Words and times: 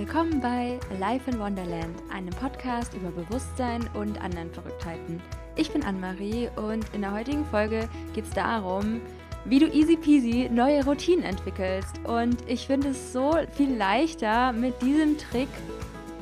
Willkommen 0.00 0.40
bei 0.40 0.80
Life 0.98 1.30
in 1.30 1.38
Wonderland, 1.38 1.94
einem 2.10 2.30
Podcast 2.30 2.94
über 2.94 3.10
Bewusstsein 3.10 3.86
und 3.92 4.18
anderen 4.22 4.50
Verrücktheiten. 4.50 5.20
Ich 5.56 5.70
bin 5.70 5.84
Anne-Marie 5.84 6.48
und 6.56 6.86
in 6.94 7.02
der 7.02 7.12
heutigen 7.12 7.44
Folge 7.44 7.86
geht 8.14 8.24
es 8.24 8.30
darum, 8.30 9.02
wie 9.44 9.58
du 9.58 9.66
easy 9.66 9.98
peasy 9.98 10.48
neue 10.50 10.82
Routinen 10.86 11.22
entwickelst. 11.22 12.00
Und 12.04 12.38
ich 12.48 12.66
finde 12.66 12.88
es 12.88 13.12
so 13.12 13.36
viel 13.52 13.76
leichter, 13.76 14.52
mit 14.54 14.80
diesem 14.80 15.18
Trick 15.18 15.50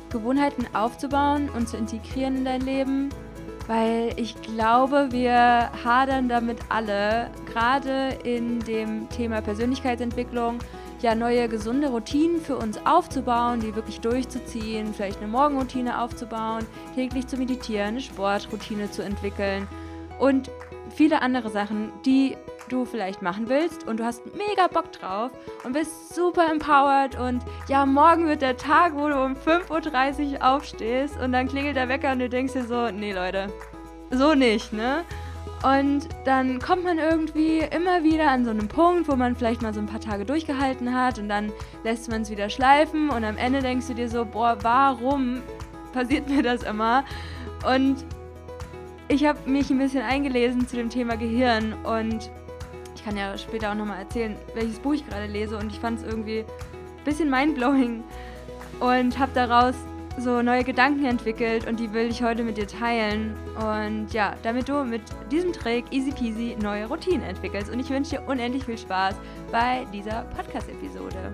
Gewohnheiten 0.09 0.65
aufzubauen 0.73 1.47
und 1.47 1.69
zu 1.69 1.77
integrieren 1.77 2.35
in 2.35 2.43
dein 2.43 2.61
Leben, 2.61 3.09
weil 3.67 4.11
ich 4.17 4.35
glaube, 4.41 5.07
wir 5.11 5.71
hadern 5.85 6.27
damit 6.27 6.57
alle, 6.67 7.31
gerade 7.45 8.09
in 8.25 8.59
dem 8.59 9.07
Thema 9.07 9.39
Persönlichkeitsentwicklung, 9.39 10.59
ja 11.01 11.15
neue 11.15 11.47
gesunde 11.47 11.89
Routinen 11.89 12.41
für 12.41 12.57
uns 12.57 12.79
aufzubauen, 12.85 13.59
die 13.59 13.75
wirklich 13.75 13.99
durchzuziehen, 14.01 14.93
vielleicht 14.93 15.19
eine 15.19 15.27
Morgenroutine 15.27 16.01
aufzubauen, 16.01 16.65
täglich 16.95 17.27
zu 17.27 17.37
meditieren, 17.37 17.89
eine 17.89 18.01
Sportroutine 18.01 18.91
zu 18.91 19.03
entwickeln 19.03 19.67
und 20.19 20.49
viele 20.89 21.21
andere 21.21 21.49
Sachen, 21.49 21.91
die 22.05 22.35
du 22.69 22.85
vielleicht 22.85 23.21
machen 23.21 23.49
willst 23.49 23.87
und 23.87 23.99
du 23.99 24.05
hast 24.05 24.21
mega 24.35 24.67
Bock 24.67 24.91
drauf 24.91 25.31
und 25.63 25.73
bist 25.73 26.13
super 26.13 26.49
empowered 26.51 27.19
und 27.19 27.43
ja, 27.67 27.85
morgen 27.85 28.27
wird 28.27 28.41
der 28.41 28.57
Tag, 28.57 28.95
wo 28.95 29.07
du 29.07 29.15
um 29.15 29.33
5.30 29.33 30.33
Uhr 30.33 30.47
aufstehst 30.47 31.19
und 31.19 31.31
dann 31.31 31.47
klingelt 31.47 31.75
der 31.75 31.89
Wecker 31.89 32.11
und 32.11 32.19
du 32.19 32.29
denkst 32.29 32.53
dir 32.53 32.65
so, 32.65 32.91
nee 32.91 33.13
Leute, 33.13 33.51
so 34.11 34.33
nicht, 34.33 34.73
ne? 34.73 35.03
Und 35.63 36.07
dann 36.23 36.59
kommt 36.59 36.85
man 36.85 36.99
irgendwie 36.99 37.59
immer 37.59 38.03
wieder 38.03 38.31
an 38.31 38.45
so 38.45 38.51
einem 38.51 38.69
Punkt, 38.69 39.09
wo 39.09 39.15
man 39.17 39.35
vielleicht 39.35 39.61
mal 39.61 39.73
so 39.73 39.81
ein 39.81 39.87
paar 39.87 39.99
Tage 39.99 40.25
durchgehalten 40.25 40.95
hat 40.95 41.19
und 41.19 41.27
dann 41.27 41.51
lässt 41.83 42.09
man 42.09 42.21
es 42.21 42.29
wieder 42.29 42.49
schleifen 42.49 43.09
und 43.09 43.25
am 43.25 43.37
Ende 43.37 43.59
denkst 43.59 43.87
du 43.87 43.93
dir 43.93 44.07
so, 44.07 44.23
boah, 44.23 44.57
warum 44.61 45.41
passiert 45.91 46.29
mir 46.29 46.43
das 46.43 46.63
immer? 46.63 47.03
Und 47.67 48.05
ich 49.09 49.25
habe 49.25 49.49
mich 49.49 49.69
ein 49.69 49.79
bisschen 49.79 50.03
eingelesen 50.03 50.65
zu 50.65 50.77
dem 50.77 50.89
Thema 50.89 51.17
Gehirn 51.17 51.73
und 51.83 52.31
ich 52.95 53.03
kann 53.03 53.17
ja 53.17 53.37
später 53.37 53.71
auch 53.71 53.75
nochmal 53.75 53.99
erzählen, 53.99 54.37
welches 54.55 54.79
Buch 54.79 54.93
ich 54.93 55.09
gerade 55.09 55.25
lese 55.25 55.57
und 55.57 55.71
ich 55.73 55.79
fand 55.79 55.99
es 55.99 56.05
irgendwie 56.05 56.39
ein 56.39 57.03
bisschen 57.03 57.29
mindblowing 57.29 58.03
und 58.79 59.19
habe 59.19 59.31
daraus 59.33 59.75
so 60.19 60.41
neue 60.41 60.63
Gedanken 60.63 61.05
entwickelt 61.05 61.65
und 61.67 61.79
die 61.79 61.93
will 61.93 62.09
ich 62.09 62.21
heute 62.21 62.43
mit 62.43 62.57
dir 62.57 62.67
teilen. 62.67 63.35
Und 63.55 64.11
ja, 64.11 64.35
damit 64.43 64.67
du 64.67 64.83
mit 64.83 65.01
diesem 65.31 65.53
Trick 65.53 65.85
easy 65.91 66.11
peasy 66.11 66.57
neue 66.61 66.85
Routinen 66.87 67.23
entwickelst. 67.23 67.71
Und 67.71 67.79
ich 67.79 67.89
wünsche 67.89 68.17
dir 68.17 68.27
unendlich 68.27 68.65
viel 68.65 68.77
Spaß 68.77 69.15
bei 69.51 69.85
dieser 69.93 70.23
Podcast-Episode. 70.35 71.31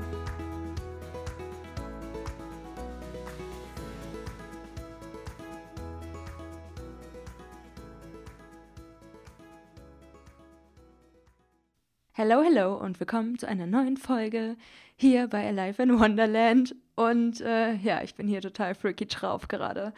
Hello, 12.17 12.41
hello 12.41 12.75
und 12.77 12.99
willkommen 12.99 13.37
zu 13.37 13.45
einer 13.45 13.67
neuen 13.67 13.97
Folge 13.97 14.55
hier 14.95 15.27
bei 15.27 15.47
Alive 15.47 15.81
in 15.83 15.99
Wonderland. 15.99 16.75
Und 16.95 17.41
äh, 17.41 17.73
ja, 17.75 18.01
ich 18.03 18.15
bin 18.15 18.27
hier 18.27 18.41
total 18.41 18.75
freaky 18.75 19.05
drauf 19.05 19.47
gerade. 19.47 19.93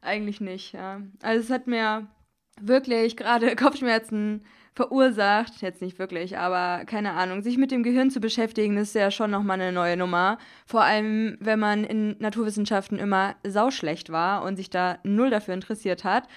Eigentlich 0.00 0.40
nicht, 0.40 0.72
ja. 0.72 1.02
Also 1.22 1.44
es 1.44 1.50
hat 1.50 1.66
mir 1.66 2.06
wirklich 2.60 3.16
gerade 3.16 3.54
Kopfschmerzen 3.56 4.42
verursacht, 4.72 5.60
jetzt 5.62 5.82
nicht 5.82 5.98
wirklich, 5.98 6.38
aber 6.38 6.84
keine 6.86 7.12
Ahnung, 7.12 7.42
sich 7.42 7.58
mit 7.58 7.70
dem 7.70 7.82
Gehirn 7.82 8.10
zu 8.10 8.20
beschäftigen, 8.20 8.76
ist 8.76 8.94
ja 8.94 9.10
schon 9.10 9.30
nochmal 9.30 9.60
eine 9.60 9.72
neue 9.72 9.96
Nummer. 9.96 10.38
Vor 10.64 10.82
allem, 10.82 11.36
wenn 11.40 11.58
man 11.58 11.84
in 11.84 12.16
Naturwissenschaften 12.18 12.98
immer 12.98 13.34
sauschlecht 13.46 14.10
war 14.10 14.42
und 14.42 14.56
sich 14.56 14.70
da 14.70 14.98
null 15.02 15.30
dafür 15.30 15.54
interessiert 15.54 16.04
hat. 16.04 16.28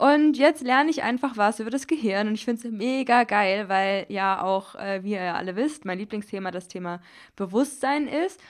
Und 0.00 0.38
jetzt 0.38 0.62
lerne 0.62 0.88
ich 0.88 1.02
einfach 1.02 1.36
was 1.36 1.60
über 1.60 1.68
das 1.68 1.86
Gehirn 1.86 2.28
und 2.28 2.32
ich 2.32 2.46
finde 2.46 2.66
es 2.66 2.72
mega 2.72 3.24
geil, 3.24 3.68
weil 3.68 4.06
ja 4.08 4.42
auch, 4.42 4.74
äh, 4.76 5.04
wie 5.04 5.10
ihr 5.10 5.34
alle 5.34 5.56
wisst, 5.56 5.84
mein 5.84 5.98
Lieblingsthema 5.98 6.50
das 6.50 6.68
Thema 6.68 7.02
Bewusstsein 7.36 8.08
ist. 8.08 8.40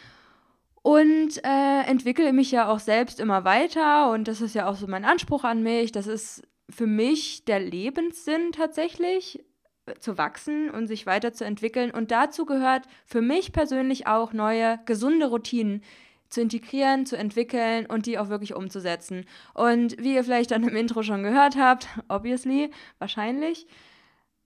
Und 0.82 1.42
äh, 1.42 1.80
entwickle 1.88 2.32
mich 2.32 2.52
ja 2.52 2.68
auch 2.68 2.78
selbst 2.78 3.18
immer 3.18 3.44
weiter 3.44 4.12
und 4.12 4.28
das 4.28 4.40
ist 4.40 4.54
ja 4.54 4.68
auch 4.68 4.76
so 4.76 4.86
mein 4.86 5.04
Anspruch 5.04 5.42
an 5.42 5.64
mich. 5.64 5.90
Das 5.90 6.06
ist 6.06 6.44
für 6.70 6.86
mich 6.86 7.44
der 7.46 7.58
Lebenssinn 7.58 8.52
tatsächlich, 8.52 9.44
äh, 9.86 9.94
zu 9.98 10.18
wachsen 10.18 10.70
und 10.70 10.86
sich 10.86 11.04
weiterzuentwickeln. 11.04 11.90
Und 11.90 12.12
dazu 12.12 12.46
gehört 12.46 12.84
für 13.04 13.22
mich 13.22 13.50
persönlich 13.50 14.06
auch 14.06 14.32
neue, 14.32 14.78
gesunde 14.86 15.26
Routinen, 15.26 15.82
zu 16.30 16.40
integrieren, 16.40 17.06
zu 17.06 17.16
entwickeln 17.16 17.86
und 17.86 18.06
die 18.06 18.18
auch 18.18 18.28
wirklich 18.28 18.54
umzusetzen. 18.54 19.26
Und 19.52 19.96
wie 20.02 20.14
ihr 20.14 20.24
vielleicht 20.24 20.52
dann 20.52 20.66
im 20.66 20.76
Intro 20.76 21.02
schon 21.02 21.22
gehört 21.22 21.56
habt, 21.56 21.88
obviously, 22.08 22.70
wahrscheinlich, 22.98 23.66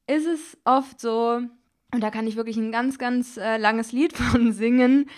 ist 0.07 0.27
es 0.27 0.59
oft 0.65 1.01
so, 1.01 1.41
und 1.93 2.01
da 2.01 2.11
kann 2.11 2.27
ich 2.27 2.37
wirklich 2.37 2.57
ein 2.57 2.73
ganz, 2.73 2.99
ganz 2.99 3.37
äh, 3.37 3.59
langes 3.59 3.93
Lied 3.93 4.13
von 4.17 4.53
singen, 4.53 5.09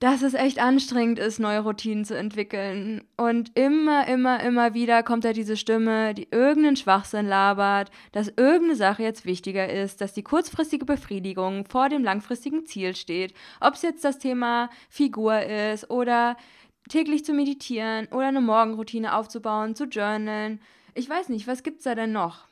dass 0.00 0.22
es 0.22 0.34
echt 0.34 0.58
anstrengend 0.58 1.18
ist, 1.18 1.38
neue 1.38 1.60
Routinen 1.60 2.04
zu 2.04 2.16
entwickeln. 2.16 3.04
Und 3.16 3.56
immer, 3.56 4.06
immer, 4.08 4.42
immer 4.42 4.74
wieder 4.74 5.02
kommt 5.02 5.24
da 5.24 5.32
diese 5.32 5.56
Stimme, 5.56 6.14
die 6.14 6.28
irgendeinen 6.30 6.76
Schwachsinn 6.76 7.26
labert, 7.26 7.90
dass 8.12 8.28
irgendeine 8.28 8.76
Sache 8.76 9.02
jetzt 9.02 9.24
wichtiger 9.24 9.68
ist, 9.68 10.00
dass 10.00 10.12
die 10.12 10.24
kurzfristige 10.24 10.84
Befriedigung 10.84 11.64
vor 11.66 11.88
dem 11.88 12.02
langfristigen 12.02 12.66
Ziel 12.66 12.96
steht. 12.96 13.34
Ob 13.60 13.74
es 13.74 13.82
jetzt 13.82 14.04
das 14.04 14.18
Thema 14.18 14.68
Figur 14.88 15.40
ist 15.40 15.90
oder 15.90 16.36
täglich 16.88 17.24
zu 17.24 17.32
meditieren 17.32 18.06
oder 18.08 18.26
eine 18.26 18.40
Morgenroutine 18.40 19.14
aufzubauen, 19.14 19.74
zu 19.74 19.84
journalen. 19.84 20.60
Ich 20.94 21.08
weiß 21.08 21.28
nicht, 21.28 21.46
was 21.46 21.62
gibt's 21.62 21.84
da 21.84 21.94
denn 21.94 22.12
noch? 22.12 22.46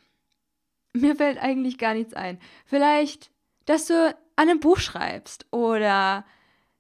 Mir 0.95 1.17
fällt 1.17 1.39
eigentlich 1.39 1.79
gar 1.79 1.95
nichts 1.95 2.15
ein. 2.15 2.39
Vielleicht, 2.65 3.31
dass 3.67 3.87
du 3.87 4.15
an 4.37 4.49
einem 4.49 4.61
Buch 4.61 4.79
schreibst 4.79 5.47
oder 5.51 6.25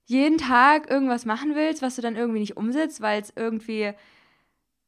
jeden 0.07 0.39
Tag 0.39 0.91
irgendwas 0.91 1.25
machen 1.25 1.55
willst, 1.55 1.83
was 1.83 1.97
du 1.97 2.03
dann 2.03 2.17
irgendwie 2.17 2.41
nicht 2.41 2.57
umsetzt, 2.57 3.01
weil 3.01 3.21
es 3.21 3.33
irgendwie, 3.35 3.93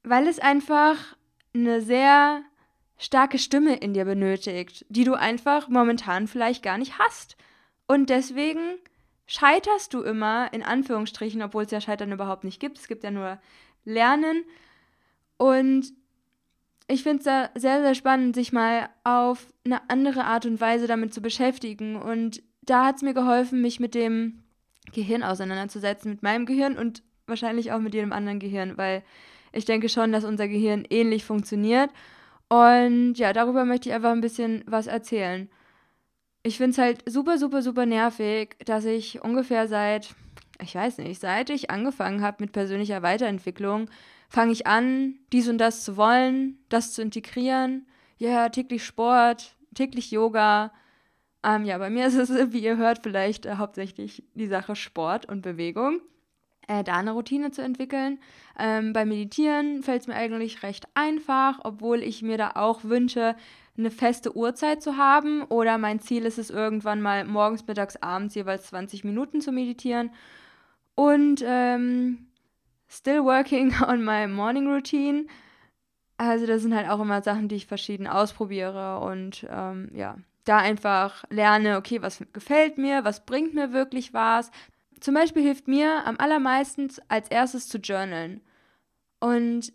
weil 0.03 0.27
es 0.27 0.39
einfach 0.39 1.17
eine 1.55 1.81
sehr 1.81 2.43
starke 2.99 3.39
Stimme 3.39 3.77
in 3.77 3.95
dir 3.95 4.05
benötigt, 4.05 4.85
die 4.89 5.05
du 5.05 5.15
einfach 5.15 5.69
momentan 5.69 6.27
vielleicht 6.27 6.63
gar 6.63 6.79
nicht 6.79 6.99
hast. 6.99 7.37
Und 7.87 8.11
deswegen 8.11 8.79
scheiterst 9.27 9.95
du 9.95 10.03
immer, 10.03 10.53
in 10.53 10.63
Anführungsstrichen, 10.63 11.43
obwohl 11.43 11.65
es 11.65 11.71
ja 11.71 11.81
Scheitern 11.81 12.13
überhaupt 12.13 12.45
nicht 12.45 12.61
gibt. 12.61 12.79
Es 12.79 12.89
gibt 12.89 13.05
ja 13.05 13.11
nur 13.11 13.39
Lernen. 13.85 14.45
Und 15.37 15.93
ich 16.87 17.03
finde 17.03 17.19
es 17.19 17.25
da 17.25 17.51
sehr, 17.55 17.83
sehr 17.83 17.95
spannend, 17.95 18.35
sich 18.35 18.53
mal 18.53 18.89
auf 19.05 19.47
eine 19.65 19.89
andere 19.89 20.25
Art 20.25 20.47
und 20.47 20.61
Weise 20.61 20.87
damit 20.87 21.15
zu 21.15 21.23
beschäftigen. 21.23 21.97
Und 21.97 22.43
da 22.63 22.87
hat 22.87 22.97
es 22.97 23.03
mir 23.03 23.15
geholfen, 23.15 23.61
mich 23.61 23.81
mit 23.81 23.95
dem 23.95 24.44
Gehirn 24.95 25.23
auseinanderzusetzen, 25.23 26.13
mit 26.13 26.23
meinem 26.23 26.47
Gehirn 26.47 26.79
und 26.79 27.03
wahrscheinlich 27.27 27.73
auch 27.73 27.81
mit 27.81 27.95
jedem 27.95 28.13
anderen 28.13 28.39
Gehirn, 28.39 28.77
weil 28.77 29.03
ich 29.53 29.65
denke 29.65 29.89
schon, 29.89 30.13
dass 30.13 30.25
unser 30.25 30.49
Gehirn 30.49 30.85
ähnlich 30.91 31.25
funktioniert. 31.25 31.91
Und 32.49 33.15
ja, 33.15 33.33
darüber 33.33 33.65
möchte 33.65 33.89
ich 33.89 33.95
einfach 33.95 34.13
ein 34.13 34.21
bisschen 34.21 34.65
was 34.67 34.87
erzählen. 34.87 35.49
Ich 36.43 36.59
finde 36.59 36.73
es 36.73 36.79
halt 36.79 37.03
super, 37.09 37.39
super, 37.39 37.63
super 37.63 37.87
nervig, 37.87 38.57
dass 38.67 38.85
ich 38.85 39.23
ungefähr 39.23 39.67
seit, 39.69 40.15
ich 40.61 40.75
weiß 40.75 40.99
nicht, 40.99 41.21
seit 41.21 41.51
ich 41.51 41.71
angefangen 41.71 42.23
habe 42.23 42.39
mit 42.41 42.53
persönlicher 42.53 43.03
Weiterentwicklung, 43.03 43.89
fange 44.29 44.53
ich 44.53 44.67
an, 44.67 45.15
dies 45.33 45.49
und 45.49 45.59
das 45.59 45.85
zu 45.85 45.97
wollen, 45.97 46.59
das 46.69 46.93
zu 46.93 47.03
integrieren. 47.03 47.87
Ja, 48.19 48.49
täglich 48.49 48.85
Sport, 48.85 49.57
täglich 49.75 50.11
Yoga, 50.11 50.73
ähm, 51.45 51.65
ja, 51.65 51.79
bei 51.79 51.91
mir 51.91 52.07
ist 52.07 52.17
es, 52.17 52.31
wie 52.53 52.61
ihr 52.61 52.77
hört, 52.77 53.01
vielleicht 53.03 53.47
äh, 53.47 53.57
hauptsächlich 53.57 54.25
die 54.35 54.47
Sache 54.47 54.75
Sport 54.77 55.27
und 55.27 55.43
Bewegung. 55.43 56.01
Äh, 56.67 56.83
da 56.83 56.95
eine 56.95 57.13
Routine 57.13 57.51
zu 57.51 57.63
entwickeln. 57.63 58.19
Ähm, 58.59 58.93
beim 58.93 59.09
Meditieren 59.09 59.83
fällt 59.83 60.03
es 60.03 60.09
mir 60.09 60.15
eigentlich 60.15 60.63
recht 60.63 60.87
einfach, 60.95 61.61
obwohl 61.63 62.03
ich 62.03 62.23
mir 62.23 62.39
da 62.39 62.53
auch 62.55 62.85
wünsche, 62.85 63.37
eine 63.77 63.91
feste 63.91 64.35
Uhrzeit 64.37 64.83
zu 64.83 64.97
haben. 64.97 65.43
Oder 65.45 65.77
mein 65.79 66.01
Ziel 66.01 66.25
ist 66.25 66.39
es 66.39 66.51
irgendwann 66.51 67.03
mal 67.03 67.25
morgens, 67.25 67.67
mittags, 67.67 67.97
abends 67.97 68.35
jeweils 68.35 68.67
20 68.69 69.05
Minuten 69.05 69.41
zu 69.41 69.53
meditieren. 69.53 70.11
Und 70.95 71.43
ähm, 71.45 72.27
still 72.89 73.25
working 73.25 73.75
on 73.87 74.05
my 74.05 74.27
morning 74.27 74.67
routine. 74.67 75.27
Also 76.17 76.47
das 76.47 76.63
sind 76.63 76.75
halt 76.75 76.89
auch 76.89 77.01
immer 77.01 77.23
Sachen, 77.23 77.49
die 77.49 77.57
ich 77.57 77.67
verschieden 77.67 78.07
ausprobiere 78.07 79.01
und 79.01 79.47
ähm, 79.51 79.91
ja, 79.93 80.17
da 80.45 80.59
einfach 80.59 81.25
lerne, 81.31 81.77
okay, 81.77 82.03
was 82.03 82.23
gefällt 82.33 82.79
mir, 82.79 83.05
was 83.05 83.25
bringt 83.25 83.55
mir 83.55 83.73
wirklich 83.73 84.13
was. 84.15 84.51
Zum 85.01 85.15
Beispiel 85.15 85.43
hilft 85.43 85.69
mir 85.69 86.07
am 86.07 86.19
allermeisten 86.19 86.89
als 87.09 87.29
erstes 87.31 87.69
zu 87.69 87.79
journalen. 87.79 88.41
Und 89.21 89.73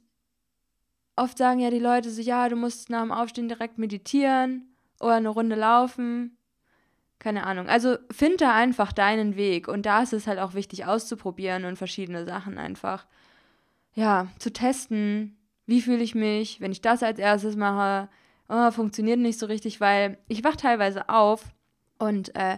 oft 1.16 1.38
sagen 1.38 1.60
ja 1.60 1.70
die 1.70 1.80
Leute 1.80 2.10
so, 2.10 2.22
ja, 2.22 2.50
du 2.50 2.56
musst 2.56 2.90
nach 2.90 3.02
dem 3.02 3.12
Aufstehen 3.12 3.50
direkt 3.50 3.78
meditieren 3.78 4.74
oder 5.00 5.16
eine 5.16 5.30
Runde 5.30 5.56
laufen. 5.56 6.38
keine 7.20 7.46
Ahnung. 7.46 7.68
Also 7.68 7.98
find 8.12 8.42
da 8.42 8.54
einfach 8.56 8.94
deinen 8.94 9.36
Weg. 9.36 9.68
Und 9.68 9.86
da 9.86 10.02
ist 10.02 10.14
es 10.14 10.26
halt 10.28 10.40
auch 10.40 10.54
wichtig 10.54 10.86
auszuprobieren 10.86 11.66
und 11.66 11.78
verschiedene 11.78 12.26
Sachen 12.26 12.58
einfach, 12.58 13.06
ja, 13.94 14.28
zu 14.40 14.52
testen. 14.54 15.38
Wie 15.66 15.82
fühle 15.82 16.04
ich 16.04 16.16
mich, 16.16 16.62
wenn 16.62 16.72
ich 16.72 16.82
das 16.82 17.04
als 17.04 17.20
erstes 17.20 17.56
mache? 17.56 18.10
Oh, 18.50 18.72
funktioniert 18.72 19.20
nicht 19.20 19.40
so 19.40 19.46
richtig, 19.46 19.80
weil 19.80 20.18
ich 20.28 20.44
wache 20.44 20.58
teilweise 20.58 21.08
auf 21.08 21.44
und 22.00 22.36
äh, 22.36 22.58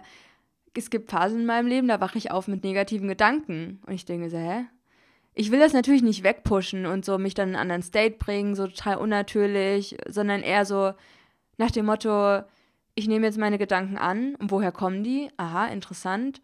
es 0.74 0.90
gibt 0.90 1.10
Phasen 1.10 1.40
in 1.40 1.46
meinem 1.46 1.66
Leben, 1.66 1.88
da 1.88 2.00
wache 2.00 2.16
ich 2.18 2.30
auf 2.30 2.48
mit 2.48 2.64
negativen 2.64 3.08
Gedanken. 3.08 3.80
Und 3.86 3.92
ich 3.92 4.04
denke 4.04 4.30
so, 4.30 4.38
hä? 4.38 4.64
Ich 5.34 5.50
will 5.50 5.60
das 5.60 5.72
natürlich 5.72 6.02
nicht 6.02 6.24
wegpushen 6.24 6.86
und 6.86 7.04
so 7.04 7.18
mich 7.18 7.34
dann 7.34 7.50
in 7.50 7.54
einen 7.54 7.62
anderen 7.62 7.82
State 7.82 8.16
bringen, 8.18 8.54
so 8.54 8.66
total 8.66 8.96
unnatürlich, 8.96 9.96
sondern 10.08 10.42
eher 10.42 10.64
so 10.64 10.92
nach 11.56 11.70
dem 11.70 11.86
Motto, 11.86 12.40
ich 12.94 13.08
nehme 13.08 13.26
jetzt 13.26 13.38
meine 13.38 13.58
Gedanken 13.58 13.96
an 13.96 14.34
und 14.36 14.50
woher 14.50 14.72
kommen 14.72 15.02
die? 15.02 15.30
Aha, 15.38 15.66
interessant. 15.68 16.42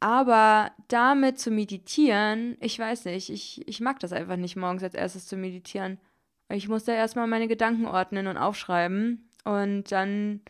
Aber 0.00 0.70
damit 0.88 1.38
zu 1.38 1.50
meditieren, 1.50 2.56
ich 2.60 2.78
weiß 2.78 3.06
nicht, 3.06 3.30
ich, 3.30 3.66
ich 3.66 3.80
mag 3.80 4.00
das 4.00 4.12
einfach 4.12 4.36
nicht 4.36 4.56
morgens 4.56 4.82
als 4.82 4.94
erstes 4.94 5.26
zu 5.26 5.36
meditieren. 5.36 5.98
Ich 6.48 6.68
muss 6.68 6.84
da 6.84 6.92
erstmal 6.92 7.26
meine 7.26 7.48
Gedanken 7.48 7.86
ordnen 7.86 8.26
und 8.28 8.36
aufschreiben 8.36 9.28
und 9.44 9.90
dann 9.90 10.40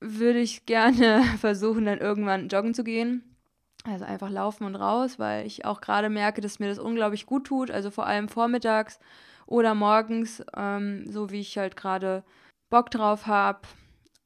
würde 0.00 0.40
ich 0.40 0.66
gerne 0.66 1.22
versuchen, 1.38 1.84
dann 1.84 1.98
irgendwann 1.98 2.48
joggen 2.48 2.74
zu 2.74 2.84
gehen. 2.84 3.24
Also 3.84 4.04
einfach 4.04 4.28
laufen 4.28 4.64
und 4.64 4.76
raus, 4.76 5.18
weil 5.18 5.46
ich 5.46 5.64
auch 5.64 5.80
gerade 5.80 6.10
merke, 6.10 6.40
dass 6.40 6.58
mir 6.58 6.68
das 6.68 6.78
unglaublich 6.78 7.24
gut 7.24 7.46
tut. 7.46 7.70
Also 7.70 7.90
vor 7.90 8.06
allem 8.06 8.28
vormittags 8.28 8.98
oder 9.46 9.74
morgens, 9.74 10.42
ähm, 10.54 11.10
so 11.10 11.30
wie 11.30 11.40
ich 11.40 11.56
halt 11.56 11.76
gerade 11.76 12.22
Bock 12.68 12.90
drauf 12.90 13.26
habe. 13.26 13.60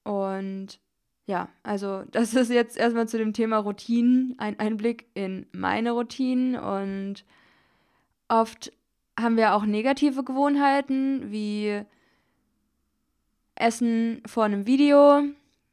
Und 0.03 0.81
ja, 1.27 1.49
also 1.63 2.03
das 2.11 2.35
ist 2.35 2.51
jetzt 2.51 2.77
erstmal 2.77 3.09
zu 3.09 3.17
dem 3.19 3.33
Thema 3.33 3.59
Routinen, 3.59 4.35
ein 4.39 4.59
Einblick 4.59 5.07
in 5.15 5.47
meine 5.53 5.93
Routinen. 5.93 6.57
Und 6.57 7.25
oft 8.29 8.73
haben 9.19 9.37
wir 9.37 9.55
auch 9.55 9.65
negative 9.65 10.25
Gewohnheiten, 10.25 11.31
wie 11.31 11.83
Essen 13.55 14.23
vor 14.27 14.45
einem 14.45 14.67
Video, 14.67 15.23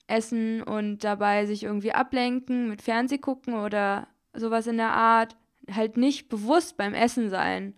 Essen 0.08 0.62
und 0.62 1.04
dabei 1.04 1.46
sich 1.46 1.64
irgendwie 1.64 1.94
ablenken 1.94 2.70
mit 2.70 2.82
Fernseh 2.82 3.18
gucken 3.18 3.56
oder 3.56 4.08
sowas 4.34 4.68
in 4.68 4.78
der 4.78 4.92
Art. 4.92 5.36
Halt 5.72 5.98
nicht 5.98 6.30
bewusst 6.30 6.78
beim 6.78 6.94
Essen 6.94 7.30
sein. 7.30 7.76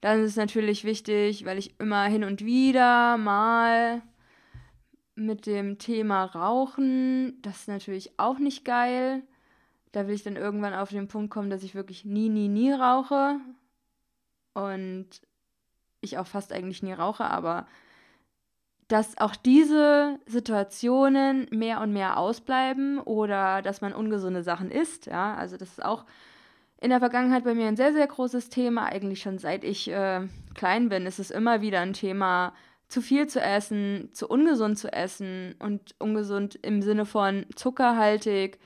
Dann 0.00 0.20
ist 0.20 0.30
es 0.30 0.36
natürlich 0.36 0.84
wichtig, 0.84 1.44
weil 1.44 1.58
ich 1.58 1.78
immer 1.78 2.04
hin 2.04 2.24
und 2.24 2.44
wieder 2.44 3.16
mal 3.18 4.02
mit 5.14 5.46
dem 5.46 5.78
Thema 5.78 6.24
Rauchen, 6.24 7.42
das 7.42 7.60
ist 7.60 7.68
natürlich 7.68 8.18
auch 8.18 8.38
nicht 8.38 8.64
geil. 8.64 9.22
Da 9.92 10.06
will 10.06 10.14
ich 10.14 10.22
dann 10.22 10.36
irgendwann 10.36 10.74
auf 10.74 10.90
den 10.90 11.08
Punkt 11.08 11.30
kommen, 11.30 11.50
dass 11.50 11.64
ich 11.64 11.74
wirklich 11.74 12.04
nie, 12.04 12.28
nie, 12.28 12.48
nie 12.48 12.72
rauche. 12.72 13.40
Und 14.64 15.08
ich 16.00 16.18
auch 16.18 16.26
fast 16.26 16.52
eigentlich 16.52 16.82
nie 16.82 16.92
rauche, 16.92 17.24
aber 17.24 17.66
dass 18.88 19.18
auch 19.18 19.36
diese 19.36 20.18
Situationen 20.26 21.46
mehr 21.50 21.80
und 21.82 21.92
mehr 21.92 22.16
ausbleiben 22.16 22.98
oder 22.98 23.60
dass 23.60 23.82
man 23.82 23.92
ungesunde 23.92 24.42
Sachen 24.42 24.70
isst. 24.70 25.06
Ja, 25.06 25.34
also 25.34 25.58
das 25.58 25.70
ist 25.70 25.84
auch 25.84 26.06
in 26.80 26.90
der 26.90 27.00
Vergangenheit 27.00 27.44
bei 27.44 27.54
mir 27.54 27.66
ein 27.66 27.76
sehr, 27.76 27.92
sehr 27.92 28.06
großes 28.06 28.48
Thema. 28.48 28.86
Eigentlich 28.86 29.20
schon 29.20 29.38
seit 29.38 29.62
ich 29.62 29.90
äh, 29.90 30.26
klein 30.54 30.88
bin, 30.88 31.04
ist 31.06 31.18
es 31.18 31.30
immer 31.30 31.60
wieder 31.60 31.80
ein 31.80 31.92
Thema, 31.92 32.54
zu 32.88 33.02
viel 33.02 33.26
zu 33.26 33.40
essen, 33.40 34.08
zu 34.12 34.26
ungesund 34.28 34.78
zu 34.78 34.90
essen 34.90 35.54
und 35.58 35.94
ungesund 35.98 36.58
im 36.62 36.80
Sinne 36.80 37.04
von 37.04 37.44
zuckerhaltig, 37.54 38.58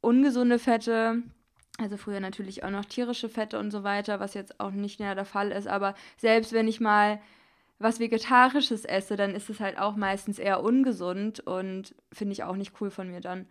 ungesunde 0.00 0.58
Fette. 0.58 1.22
Also 1.82 1.96
früher 1.96 2.20
natürlich 2.20 2.64
auch 2.64 2.70
noch 2.70 2.84
tierische 2.84 3.28
Fette 3.28 3.58
und 3.58 3.70
so 3.70 3.82
weiter, 3.82 4.20
was 4.20 4.34
jetzt 4.34 4.60
auch 4.60 4.70
nicht 4.70 5.00
mehr 5.00 5.14
der 5.14 5.24
Fall 5.24 5.50
ist. 5.50 5.66
Aber 5.66 5.94
selbst 6.16 6.52
wenn 6.52 6.68
ich 6.68 6.80
mal 6.80 7.20
was 7.78 8.00
Vegetarisches 8.00 8.84
esse, 8.84 9.16
dann 9.16 9.34
ist 9.34 9.50
es 9.50 9.60
halt 9.60 9.78
auch 9.78 9.96
meistens 9.96 10.38
eher 10.38 10.62
ungesund 10.62 11.40
und 11.40 11.94
finde 12.12 12.32
ich 12.32 12.44
auch 12.44 12.56
nicht 12.56 12.80
cool 12.80 12.90
von 12.90 13.10
mir 13.10 13.20
dann. 13.20 13.46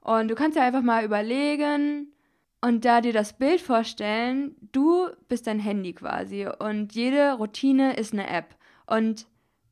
Und 0.00 0.28
du 0.28 0.34
kannst 0.34 0.56
ja 0.56 0.64
einfach 0.64 0.82
mal 0.82 1.04
überlegen 1.04 2.12
und 2.60 2.84
da 2.84 3.00
dir 3.00 3.12
das 3.12 3.32
Bild 3.32 3.60
vorstellen, 3.60 4.54
du 4.72 5.08
bist 5.28 5.46
dein 5.46 5.58
Handy 5.58 5.92
quasi 5.92 6.46
und 6.46 6.94
jede 6.94 7.34
Routine 7.34 7.96
ist 7.96 8.12
eine 8.12 8.28
App. 8.28 8.54
Und 8.86 9.26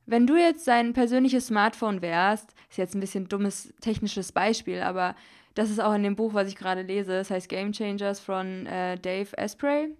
wenn 0.07 0.27
du 0.27 0.37
jetzt 0.37 0.67
dein 0.69 0.93
persönliches 0.93 1.47
Smartphone 1.47 2.03
wärst, 2.03 2.55
ist 2.69 2.79
jetzt 2.79 2.95
ein 2.95 3.01
bisschen 3.01 3.29
dummes 3.29 3.73
technisches 3.81 4.33
Beispiel, 4.33 4.83
aber 4.83 5.15
das 5.55 5.71
ist 5.71 5.81
auch 5.81 5.95
in 5.95 6.03
dem 6.03 6.17
Buch, 6.17 6.35
was 6.35 6.49
ich 6.49 6.57
gerade 6.57 6.83
lese, 6.83 7.13
das 7.13 7.31
heißt 7.31 7.49
Game 7.49 7.73
Changers 7.73 8.21
von 8.21 8.67
äh, 8.67 8.99
Dave 8.99 9.37
Asprey. 9.39 9.97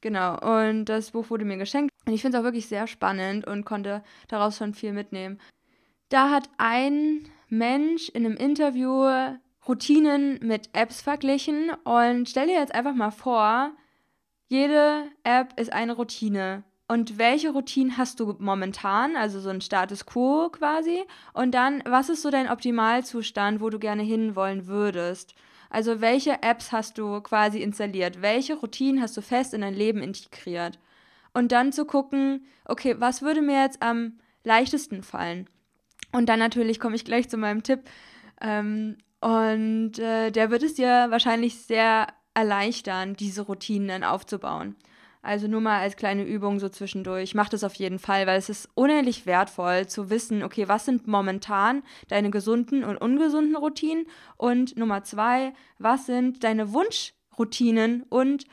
Genau, 0.00 0.38
und 0.38 0.86
das 0.86 1.10
Buch 1.10 1.30
wurde 1.30 1.44
mir 1.44 1.56
geschenkt. 1.56 1.90
Und 2.06 2.12
ich 2.12 2.22
finde 2.22 2.36
es 2.36 2.40
auch 2.40 2.44
wirklich 2.44 2.68
sehr 2.68 2.86
spannend 2.86 3.46
und 3.46 3.64
konnte 3.64 4.02
daraus 4.28 4.56
schon 4.58 4.74
viel 4.74 4.92
mitnehmen. 4.92 5.40
Da 6.08 6.30
hat 6.30 6.48
ein 6.58 7.28
Mensch 7.48 8.08
in 8.10 8.24
einem 8.24 8.36
Interview 8.36 9.34
Routinen 9.66 10.38
mit 10.42 10.68
Apps 10.74 11.00
verglichen 11.00 11.70
und 11.84 12.28
stell 12.28 12.46
dir 12.46 12.54
jetzt 12.54 12.74
einfach 12.74 12.94
mal 12.94 13.10
vor, 13.10 13.72
jede 14.48 15.10
App 15.24 15.58
ist 15.58 15.72
eine 15.72 15.94
Routine. 15.94 16.62
Und 16.88 17.18
welche 17.18 17.50
Routine 17.50 17.96
hast 17.96 18.20
du 18.20 18.36
momentan? 18.38 19.16
Also 19.16 19.40
so 19.40 19.48
ein 19.48 19.60
Status 19.60 20.06
quo 20.06 20.50
quasi. 20.50 21.02
Und 21.32 21.52
dann, 21.52 21.82
was 21.84 22.08
ist 22.08 22.22
so 22.22 22.30
dein 22.30 22.48
Optimalzustand, 22.48 23.60
wo 23.60 23.70
du 23.70 23.78
gerne 23.78 24.02
hinwollen 24.02 24.66
würdest? 24.66 25.34
Also 25.68 26.00
welche 26.00 26.42
Apps 26.42 26.70
hast 26.70 26.98
du 26.98 27.20
quasi 27.22 27.60
installiert? 27.60 28.22
Welche 28.22 28.54
Routinen 28.54 29.02
hast 29.02 29.16
du 29.16 29.20
fest 29.20 29.52
in 29.52 29.62
dein 29.62 29.74
Leben 29.74 30.00
integriert? 30.00 30.78
Und 31.34 31.50
dann 31.50 31.72
zu 31.72 31.84
gucken, 31.84 32.46
okay, 32.64 32.94
was 32.98 33.20
würde 33.20 33.42
mir 33.42 33.62
jetzt 33.62 33.82
am 33.82 34.18
leichtesten 34.44 35.02
fallen? 35.02 35.48
Und 36.12 36.28
dann 36.28 36.38
natürlich 36.38 36.78
komme 36.78 36.94
ich 36.94 37.04
gleich 37.04 37.28
zu 37.28 37.36
meinem 37.36 37.64
Tipp. 37.64 37.80
Ähm, 38.40 38.96
und 39.20 39.98
äh, 39.98 40.30
der 40.30 40.50
wird 40.50 40.62
es 40.62 40.74
dir 40.74 41.06
wahrscheinlich 41.10 41.56
sehr 41.62 42.06
erleichtern, 42.32 43.16
diese 43.16 43.42
Routinen 43.42 43.88
dann 43.88 44.04
aufzubauen. 44.04 44.76
Also 45.26 45.48
nur 45.48 45.60
mal 45.60 45.80
als 45.80 45.96
kleine 45.96 46.22
Übung 46.22 46.60
so 46.60 46.68
zwischendurch. 46.68 47.34
Mach 47.34 47.48
das 47.48 47.64
auf 47.64 47.74
jeden 47.74 47.98
Fall, 47.98 48.28
weil 48.28 48.38
es 48.38 48.48
ist 48.48 48.68
unendlich 48.74 49.26
wertvoll 49.26 49.88
zu 49.88 50.08
wissen, 50.08 50.44
okay, 50.44 50.68
was 50.68 50.84
sind 50.84 51.08
momentan 51.08 51.82
deine 52.06 52.30
gesunden 52.30 52.84
und 52.84 52.96
ungesunden 52.96 53.56
Routinen? 53.56 54.06
Und 54.36 54.76
Nummer 54.76 55.02
zwei, 55.02 55.52
was 55.78 56.06
sind 56.06 56.44
deine 56.44 56.72
Wunschroutinen? 56.72 58.04
Und 58.04 58.44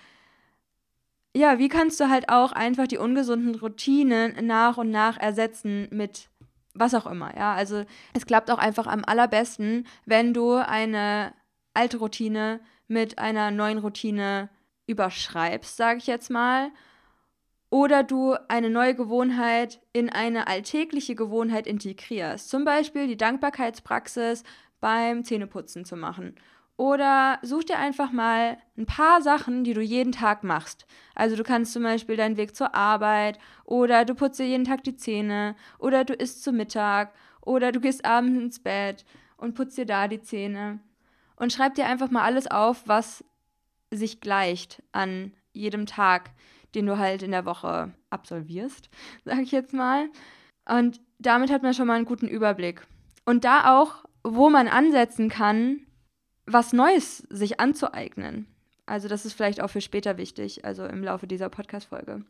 ja, 1.35 1.59
wie 1.59 1.69
kannst 1.69 1.99
du 1.99 2.09
halt 2.09 2.29
auch 2.29 2.53
einfach 2.53 2.87
die 2.87 2.97
ungesunden 2.97 3.53
Routinen 3.53 4.43
nach 4.43 4.77
und 4.77 4.89
nach 4.89 5.17
ersetzen 5.19 5.87
mit 5.91 6.29
was 6.73 6.95
auch 6.95 7.05
immer, 7.05 7.37
ja? 7.37 7.53
Also 7.53 7.85
es 8.13 8.25
klappt 8.25 8.49
auch 8.49 8.57
einfach 8.57 8.87
am 8.87 9.03
allerbesten, 9.05 9.85
wenn 10.07 10.33
du 10.33 10.53
eine 10.53 11.33
alte 11.75 11.97
Routine 11.97 12.61
mit 12.87 13.19
einer 13.19 13.51
neuen 13.51 13.77
Routine 13.77 14.49
überschreibst, 14.87 15.77
sage 15.77 15.99
ich 15.99 16.07
jetzt 16.07 16.29
mal, 16.29 16.71
oder 17.69 18.03
du 18.03 18.35
eine 18.49 18.69
neue 18.69 18.93
Gewohnheit 18.93 19.81
in 19.93 20.09
eine 20.09 20.47
alltägliche 20.47 21.15
Gewohnheit 21.15 21.65
integrierst. 21.65 22.49
Zum 22.49 22.65
Beispiel 22.65 23.07
die 23.07 23.17
Dankbarkeitspraxis 23.17 24.43
beim 24.79 25.23
Zähneputzen 25.23 25.83
zu 25.83 25.95
machen. 25.95 26.35
Oder 26.77 27.39
such 27.41 27.65
dir 27.65 27.77
einfach 27.79 28.11
mal 28.11 28.57
ein 28.77 28.85
paar 28.85 29.21
Sachen, 29.21 29.63
die 29.63 29.73
du 29.73 29.81
jeden 29.81 30.11
Tag 30.11 30.43
machst. 30.43 30.85
Also 31.15 31.35
du 31.35 31.43
kannst 31.43 31.73
zum 31.73 31.83
Beispiel 31.83 32.17
deinen 32.17 32.37
Weg 32.37 32.55
zur 32.55 32.75
Arbeit 32.75 33.39
oder 33.63 34.05
du 34.05 34.15
putzt 34.15 34.39
dir 34.39 34.47
jeden 34.47 34.65
Tag 34.65 34.83
die 34.83 34.95
Zähne 34.95 35.55
oder 35.77 36.03
du 36.03 36.13
isst 36.13 36.43
zu 36.43 36.51
Mittag 36.51 37.13
oder 37.41 37.71
du 37.71 37.79
gehst 37.79 38.05
abends 38.05 38.39
ins 38.39 38.59
Bett 38.59 39.05
und 39.37 39.53
putzt 39.53 39.77
dir 39.77 39.85
da 39.85 40.07
die 40.07 40.21
Zähne. 40.21 40.79
Und 41.35 41.53
schreib 41.53 41.75
dir 41.75 41.85
einfach 41.85 42.09
mal 42.09 42.23
alles 42.23 42.49
auf, 42.49 42.87
was 42.87 43.23
sich 43.95 44.21
gleicht 44.21 44.83
an 44.91 45.33
jedem 45.53 45.85
Tag, 45.85 46.31
den 46.75 46.85
du 46.85 46.97
halt 46.97 47.23
in 47.23 47.31
der 47.31 47.45
Woche 47.45 47.93
absolvierst, 48.09 48.89
sage 49.25 49.41
ich 49.41 49.51
jetzt 49.51 49.73
mal. 49.73 50.09
Und 50.67 51.01
damit 51.19 51.51
hat 51.51 51.63
man 51.63 51.73
schon 51.73 51.87
mal 51.87 51.95
einen 51.95 52.05
guten 52.05 52.27
Überblick. 52.27 52.85
Und 53.25 53.45
da 53.45 53.79
auch, 53.79 54.03
wo 54.23 54.49
man 54.49 54.67
ansetzen 54.67 55.29
kann, 55.29 55.81
was 56.45 56.73
Neues 56.73 57.19
sich 57.29 57.59
anzueignen. 57.59 58.47
Also 58.85 59.07
das 59.07 59.25
ist 59.25 59.33
vielleicht 59.33 59.61
auch 59.61 59.69
für 59.69 59.81
später 59.81 60.17
wichtig, 60.17 60.65
also 60.65 60.85
im 60.85 61.03
Laufe 61.03 61.25
dieser 61.25 61.49
Podcast-Folge. 61.49 62.25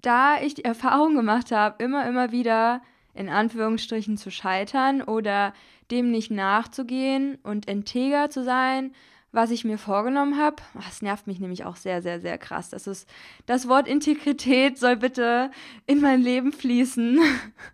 Da 0.00 0.40
ich 0.40 0.54
die 0.54 0.64
Erfahrung 0.64 1.14
gemacht 1.14 1.52
habe, 1.52 1.82
immer, 1.82 2.06
immer 2.08 2.32
wieder 2.32 2.82
in 3.14 3.28
Anführungsstrichen 3.28 4.16
zu 4.16 4.30
scheitern 4.30 5.02
oder 5.02 5.52
dem 5.90 6.10
nicht 6.10 6.30
nachzugehen 6.30 7.38
und 7.42 7.66
integer 7.66 8.30
zu 8.30 8.42
sein, 8.42 8.94
was 9.32 9.50
ich 9.50 9.64
mir 9.64 9.78
vorgenommen 9.78 10.38
habe. 10.38 10.56
Das 10.74 11.02
nervt 11.02 11.26
mich 11.26 11.40
nämlich 11.40 11.64
auch 11.64 11.76
sehr, 11.76 12.02
sehr, 12.02 12.20
sehr 12.20 12.38
krass. 12.38 12.70
Das 12.70 12.86
ist, 12.86 13.08
das 13.46 13.66
Wort 13.68 13.88
Integrität 13.88 14.78
soll 14.78 14.96
bitte 14.96 15.50
in 15.86 16.00
mein 16.00 16.20
Leben 16.20 16.52
fließen. 16.52 17.18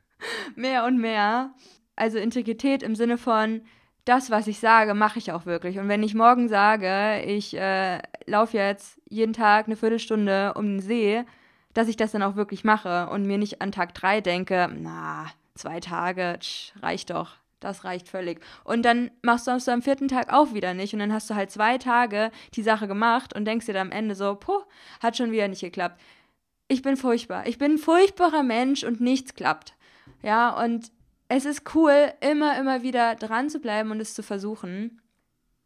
mehr 0.54 0.84
und 0.84 0.98
mehr. 0.98 1.52
Also 1.96 2.18
Integrität 2.18 2.82
im 2.82 2.94
Sinne 2.94 3.18
von, 3.18 3.62
das, 4.08 4.30
was 4.30 4.46
ich 4.46 4.58
sage, 4.58 4.94
mache 4.94 5.18
ich 5.18 5.32
auch 5.32 5.44
wirklich. 5.44 5.78
Und 5.78 5.88
wenn 5.88 6.02
ich 6.02 6.14
morgen 6.14 6.48
sage, 6.48 7.22
ich 7.26 7.54
äh, 7.54 8.00
laufe 8.26 8.56
jetzt 8.56 8.98
jeden 9.08 9.34
Tag 9.34 9.66
eine 9.66 9.76
Viertelstunde 9.76 10.54
um 10.54 10.64
den 10.64 10.80
See, 10.80 11.24
dass 11.74 11.88
ich 11.88 11.96
das 11.96 12.12
dann 12.12 12.22
auch 12.22 12.34
wirklich 12.34 12.64
mache 12.64 13.08
und 13.10 13.26
mir 13.26 13.36
nicht 13.36 13.60
an 13.60 13.70
Tag 13.70 13.94
drei 13.94 14.20
denke, 14.22 14.70
na, 14.74 15.26
zwei 15.54 15.80
Tage, 15.80 16.36
tsch, 16.40 16.72
reicht 16.80 17.10
doch. 17.10 17.36
Das 17.60 17.84
reicht 17.84 18.08
völlig. 18.08 18.40
Und 18.64 18.82
dann 18.84 19.10
machst 19.22 19.46
du 19.46 19.50
es 19.50 19.68
am 19.68 19.82
vierten 19.82 20.08
Tag 20.08 20.32
auch 20.32 20.54
wieder 20.54 20.74
nicht. 20.74 20.92
Und 20.92 21.00
dann 21.00 21.12
hast 21.12 21.28
du 21.28 21.34
halt 21.34 21.50
zwei 21.50 21.78
Tage 21.78 22.30
die 22.54 22.62
Sache 22.62 22.86
gemacht 22.86 23.34
und 23.34 23.44
denkst 23.44 23.66
dir 23.66 23.72
dann 23.72 23.88
am 23.88 23.92
Ende 23.92 24.14
so, 24.14 24.36
puh, 24.36 24.62
hat 25.00 25.16
schon 25.16 25.32
wieder 25.32 25.48
nicht 25.48 25.60
geklappt. 25.60 26.00
Ich 26.68 26.82
bin 26.82 26.96
furchtbar. 26.96 27.46
Ich 27.46 27.58
bin 27.58 27.72
ein 27.72 27.78
furchtbarer 27.78 28.42
Mensch 28.42 28.84
und 28.84 29.00
nichts 29.00 29.34
klappt. 29.34 29.74
Ja, 30.22 30.50
und 30.62 30.92
es 31.28 31.44
ist 31.44 31.74
cool, 31.74 32.12
immer, 32.20 32.58
immer 32.58 32.82
wieder 32.82 33.14
dran 33.14 33.50
zu 33.50 33.58
bleiben 33.58 33.90
und 33.90 34.00
es 34.00 34.14
zu 34.14 34.22
versuchen. 34.22 35.00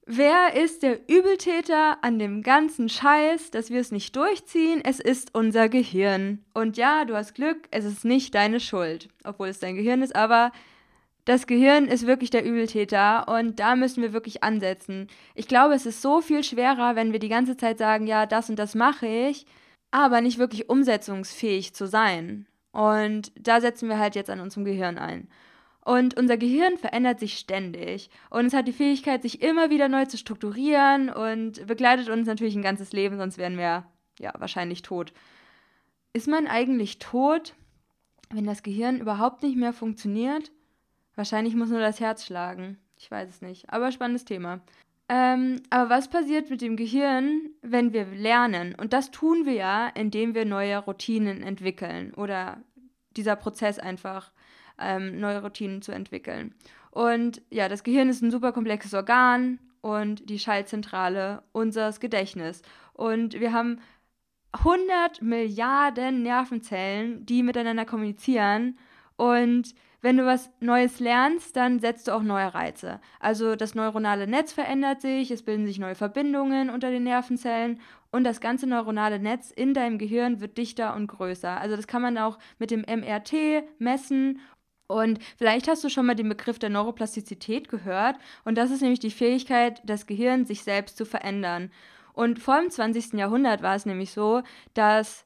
Wer 0.04 0.54
ist 0.60 0.82
der 0.82 1.08
Übeltäter 1.08 2.02
an 2.02 2.18
dem 2.18 2.42
ganzen 2.42 2.88
Scheiß, 2.88 3.52
dass 3.52 3.70
wir 3.70 3.80
es 3.80 3.92
nicht 3.92 4.16
durchziehen? 4.16 4.80
Es 4.84 4.98
ist 4.98 5.32
unser 5.32 5.68
Gehirn. 5.68 6.44
Und 6.54 6.76
ja, 6.76 7.04
du 7.04 7.14
hast 7.14 7.34
Glück, 7.34 7.68
es 7.70 7.84
ist 7.84 8.04
nicht 8.04 8.34
deine 8.34 8.58
Schuld, 8.58 9.08
obwohl 9.22 9.48
es 9.48 9.60
dein 9.60 9.76
Gehirn 9.76 10.02
ist, 10.02 10.16
aber 10.16 10.50
das 11.24 11.46
Gehirn 11.46 11.86
ist 11.86 12.06
wirklich 12.06 12.30
der 12.30 12.44
Übeltäter 12.44 13.28
und 13.28 13.60
da 13.60 13.76
müssen 13.76 14.02
wir 14.02 14.12
wirklich 14.12 14.42
ansetzen. 14.42 15.06
Ich 15.34 15.46
glaube, 15.46 15.74
es 15.74 15.86
ist 15.86 16.02
so 16.02 16.20
viel 16.20 16.42
schwerer, 16.42 16.96
wenn 16.96 17.12
wir 17.12 17.20
die 17.20 17.28
ganze 17.28 17.56
Zeit 17.56 17.78
sagen, 17.78 18.06
ja, 18.06 18.26
das 18.26 18.50
und 18.50 18.58
das 18.58 18.74
mache 18.74 19.06
ich, 19.06 19.46
aber 19.92 20.20
nicht 20.20 20.38
wirklich 20.38 20.68
umsetzungsfähig 20.68 21.74
zu 21.74 21.86
sein. 21.86 22.46
Und 22.72 23.30
da 23.38 23.60
setzen 23.60 23.88
wir 23.88 23.98
halt 23.98 24.16
jetzt 24.16 24.30
an 24.30 24.40
unserem 24.40 24.64
Gehirn 24.64 24.98
ein. 24.98 25.28
Und 25.84 26.16
unser 26.16 26.36
Gehirn 26.36 26.76
verändert 26.78 27.20
sich 27.20 27.38
ständig 27.38 28.08
und 28.30 28.46
es 28.46 28.52
hat 28.52 28.68
die 28.68 28.72
Fähigkeit, 28.72 29.22
sich 29.22 29.42
immer 29.42 29.68
wieder 29.70 29.88
neu 29.88 30.04
zu 30.06 30.16
strukturieren 30.16 31.10
und 31.10 31.66
begleitet 31.66 32.08
uns 32.08 32.26
natürlich 32.26 32.54
ein 32.54 32.62
ganzes 32.62 32.92
Leben, 32.92 33.18
sonst 33.18 33.36
wären 33.36 33.58
wir 33.58 33.84
ja 34.20 34.32
wahrscheinlich 34.38 34.82
tot. 34.82 35.12
Ist 36.12 36.28
man 36.28 36.46
eigentlich 36.46 36.98
tot, 37.00 37.54
wenn 38.30 38.44
das 38.44 38.62
Gehirn 38.62 39.00
überhaupt 39.00 39.42
nicht 39.42 39.56
mehr 39.56 39.72
funktioniert? 39.72 40.52
Wahrscheinlich 41.14 41.54
muss 41.54 41.70
nur 41.70 41.80
das 41.80 42.00
Herz 42.00 42.24
schlagen. 42.24 42.78
Ich 42.96 43.10
weiß 43.10 43.28
es 43.28 43.42
nicht. 43.42 43.70
Aber 43.70 43.92
spannendes 43.92 44.24
Thema. 44.24 44.60
Ähm, 45.08 45.60
aber 45.70 45.90
was 45.90 46.08
passiert 46.08 46.48
mit 46.48 46.62
dem 46.62 46.76
Gehirn, 46.76 47.50
wenn 47.60 47.92
wir 47.92 48.06
lernen? 48.06 48.74
Und 48.74 48.92
das 48.92 49.10
tun 49.10 49.44
wir 49.44 49.52
ja, 49.52 49.88
indem 49.88 50.34
wir 50.34 50.44
neue 50.44 50.78
Routinen 50.78 51.42
entwickeln 51.42 52.14
oder 52.14 52.62
dieser 53.16 53.36
Prozess 53.36 53.78
einfach 53.78 54.32
ähm, 54.78 55.20
neue 55.20 55.42
Routinen 55.42 55.82
zu 55.82 55.92
entwickeln. 55.92 56.54
Und 56.90 57.42
ja, 57.50 57.68
das 57.68 57.84
Gehirn 57.84 58.08
ist 58.08 58.22
ein 58.22 58.30
super 58.30 58.52
komplexes 58.52 58.94
Organ 58.94 59.58
und 59.80 60.28
die 60.30 60.38
Schaltzentrale 60.38 61.42
unseres 61.52 62.00
Gedächtnisses. 62.00 62.62
Und 62.94 63.38
wir 63.38 63.52
haben 63.52 63.80
100 64.52 65.22
Milliarden 65.22 66.22
Nervenzellen, 66.22 67.24
die 67.26 67.42
miteinander 67.42 67.84
kommunizieren. 67.84 68.78
Und 69.16 69.74
wenn 70.02 70.16
du 70.16 70.26
was 70.26 70.50
Neues 70.60 71.00
lernst, 71.00 71.56
dann 71.56 71.78
setzt 71.78 72.08
du 72.08 72.12
auch 72.12 72.22
neue 72.22 72.52
Reize. 72.52 73.00
Also 73.20 73.56
das 73.56 73.74
neuronale 73.74 74.26
Netz 74.26 74.52
verändert 74.52 75.00
sich, 75.00 75.30
es 75.30 75.42
bilden 75.42 75.66
sich 75.66 75.78
neue 75.78 75.94
Verbindungen 75.94 76.70
unter 76.70 76.90
den 76.90 77.04
Nervenzellen 77.04 77.80
und 78.10 78.24
das 78.24 78.40
ganze 78.40 78.66
neuronale 78.66 79.18
Netz 79.18 79.50
in 79.50 79.72
deinem 79.72 79.98
Gehirn 79.98 80.40
wird 80.40 80.58
dichter 80.58 80.94
und 80.94 81.06
größer. 81.06 81.58
Also 81.58 81.76
das 81.76 81.86
kann 81.86 82.02
man 82.02 82.18
auch 82.18 82.38
mit 82.58 82.70
dem 82.70 82.82
MRT 82.82 83.64
messen 83.78 84.40
und 84.88 85.20
vielleicht 85.38 85.68
hast 85.68 85.82
du 85.84 85.88
schon 85.88 86.04
mal 86.04 86.14
den 86.14 86.28
Begriff 86.28 86.58
der 86.58 86.68
Neuroplastizität 86.68 87.68
gehört. 87.68 88.16
Und 88.44 88.58
das 88.58 88.70
ist 88.70 88.82
nämlich 88.82 89.00
die 89.00 89.10
Fähigkeit 89.10 89.88
des 89.88 90.06
Gehirns, 90.06 90.48
sich 90.48 90.64
selbst 90.64 90.98
zu 90.98 91.06
verändern. 91.06 91.70
Und 92.12 92.38
vor 92.38 92.60
dem 92.60 92.68
20. 92.68 93.14
Jahrhundert 93.14 93.62
war 93.62 93.74
es 93.74 93.86
nämlich 93.86 94.12
so, 94.12 94.42
dass 94.74 95.24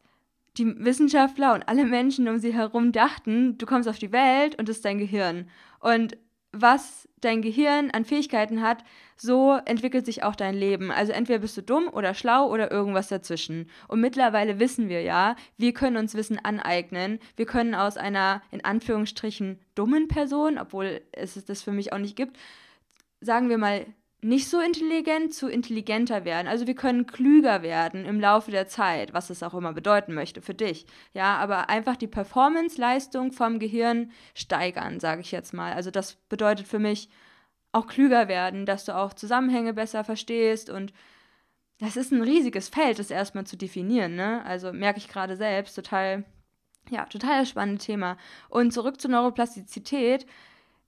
die 0.59 0.85
Wissenschaftler 0.85 1.55
und 1.55 1.69
alle 1.69 1.85
Menschen 1.85 2.29
um 2.29 2.39
sie 2.39 2.55
herum 2.55 2.93
dachten, 2.93 3.59
du 3.59 3.67
kommst 3.67 3.89
auf 3.89 3.99
die 3.99 4.13
Welt 4.13 4.59
und 4.59 4.69
das 4.69 4.77
ist 4.77 4.85
dein 4.85 4.99
Gehirn. 4.99 5.49
Und 5.81 6.17
was 6.53 7.09
dein 7.21 7.43
Gehirn 7.43 7.91
an 7.91 8.05
Fähigkeiten 8.05 8.63
hat, 8.63 8.85
so 9.17 9.59
entwickelt 9.65 10.07
sich 10.07 10.23
auch 10.23 10.37
dein 10.37 10.55
Leben. 10.55 10.91
Also 10.91 11.13
entweder 11.13 11.39
bist 11.41 11.57
du 11.57 11.63
dumm 11.63 11.89
oder 11.89 12.15
schlau 12.15 12.51
oder 12.51 12.71
irgendwas 12.71 13.09
dazwischen. 13.09 13.71
Und 13.89 14.01
mittlerweile 14.01 14.59
wissen 14.59 14.89
wir 14.89 15.03
ja, 15.03 15.37
wir 15.57 15.73
können 15.73 15.97
uns 15.97 16.15
Wissen 16.15 16.39
aneignen. 16.43 17.19
Wir 17.37 17.47
können 17.47 17.75
aus 17.75 17.97
einer 17.97 18.43
in 18.51 18.65
Anführungsstrichen 18.65 19.59
dummen 19.75 20.09
Person, 20.09 20.59
obwohl 20.59 21.03
es 21.13 21.43
das 21.45 21.63
für 21.63 21.73
mich 21.73 21.93
auch 21.93 21.99
nicht 21.99 22.17
gibt, 22.17 22.39
sagen 23.21 23.49
wir 23.49 23.59
mal 23.59 23.87
nicht 24.27 24.49
so 24.49 24.61
intelligent 24.61 25.33
zu 25.33 25.49
intelligenter 25.49 26.25
werden. 26.25 26.49
Also 26.49 26.67
wir 26.67 26.75
können 26.75 27.07
klüger 27.07 27.63
werden 27.63 28.05
im 28.05 28.21
Laufe 28.21 28.51
der 28.51 28.67
Zeit, 28.67 29.15
was 29.15 29.31
es 29.31 29.43
auch 29.43 29.55
immer 29.55 29.73
bedeuten 29.73 30.15
möchte 30.15 30.43
für 30.43 30.55
dich. 30.55 30.87
Ja, 31.15 31.37
aber 31.37 31.71
einfach 31.71 31.97
die 31.97 32.09
Performance-Leistung 32.09 33.33
vom 33.33 33.59
Gehirn 33.59 34.11
steigern, 34.35 35.01
sage 35.01 35.21
ich 35.21 35.33
jetzt 35.33 35.55
mal. 35.55 35.73
Also 35.73 35.91
das 35.91 36.15
bedeutet 36.29 36.67
für 36.67 36.79
mich 36.79 37.09
auch 37.73 37.87
klüger 37.87 38.27
werden, 38.27 38.67
dass 38.67 38.85
du 38.85 38.97
auch 38.97 39.15
Zusammenhänge 39.15 39.73
besser 39.75 40.03
verstehst 40.03 40.71
und 40.71 40.93
das 41.79 41.97
ist 41.97 42.11
ein 42.11 42.23
riesiges 42.23 42.69
Feld, 42.69 42.99
das 42.99 43.11
erstmal 43.11 43.47
zu 43.47 43.57
definieren, 43.57 44.17
ne? 44.17 44.43
Also 44.47 44.73
merke 44.73 44.99
ich 44.99 45.09
gerade 45.09 45.37
selbst, 45.37 45.75
total, 45.75 46.25
ja, 46.89 47.05
total 47.05 47.41
das 47.41 47.51
spannende 47.51 47.85
Thema. 47.85 48.17
Und 48.49 48.73
zurück 48.73 48.99
zur 48.99 49.11
Neuroplastizität. 49.11 50.27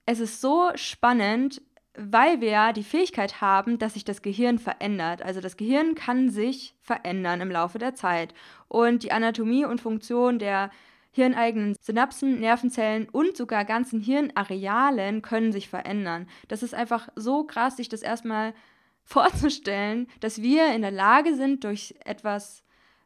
Es 0.07 0.19
ist 0.19 0.41
so 0.41 0.71
spannend, 0.77 1.61
weil 1.99 2.41
wir 2.41 2.73
die 2.73 2.85
Fähigkeit 2.85 3.41
haben, 3.41 3.79
dass 3.79 3.95
sich 3.95 4.05
das 4.05 4.23
Gehirn 4.23 4.59
verändert. 4.59 5.23
Also 5.23 5.41
das 5.41 5.57
Gehirn 5.57 5.95
kann 5.95 6.31
sich 6.31 6.75
verändern 6.81 7.41
im 7.41 7.51
Laufe 7.51 7.79
der 7.79 7.95
Zeit. 7.95 8.35
Und 8.69 9.03
die 9.03 9.13
Anatomie 9.13 9.65
und 9.65 9.81
Funktion 9.81 10.39
der 10.39 10.71
hirneigenen 11.11 11.75
Synapsen, 11.81 12.39
Nervenzellen 12.39 13.09
und 13.09 13.37
sogar 13.37 13.65
ganzen 13.65 14.01
Hirnarealen 14.01 15.23
können 15.23 15.53
sich 15.53 15.69
verändern. 15.69 16.29
Das 16.47 16.63
ist 16.63 16.75
einfach 16.75 17.09
so 17.17 17.45
krass, 17.45 17.77
sich 17.77 17.89
das 17.89 18.03
erstmal 18.03 18.55
vorzustellen, 19.05 20.07
dass 20.21 20.43
wir 20.43 20.73
in 20.75 20.83
der 20.83 20.91
Lage 20.91 21.35
sind, 21.35 21.65
durch 21.65 21.95
etwas, 22.05 22.63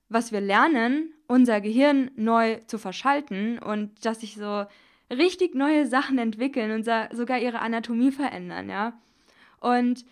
was 0.08 0.32
wir 0.32 0.40
lernen, 0.40 1.14
unser 1.28 1.60
Gehirn 1.60 2.10
neu 2.16 2.56
zu 2.66 2.76
verschalten 2.76 3.58
und 3.58 4.04
dass 4.04 4.20
sich 4.20 4.34
so 4.34 4.66
richtig 5.10 5.54
neue 5.54 5.86
Sachen 5.86 6.18
entwickeln 6.18 6.70
und 6.70 6.84
sogar 7.16 7.38
ihre 7.38 7.60
Anatomie 7.60 8.12
verändern, 8.12 8.68
ja. 8.68 9.00
Und 9.60 10.04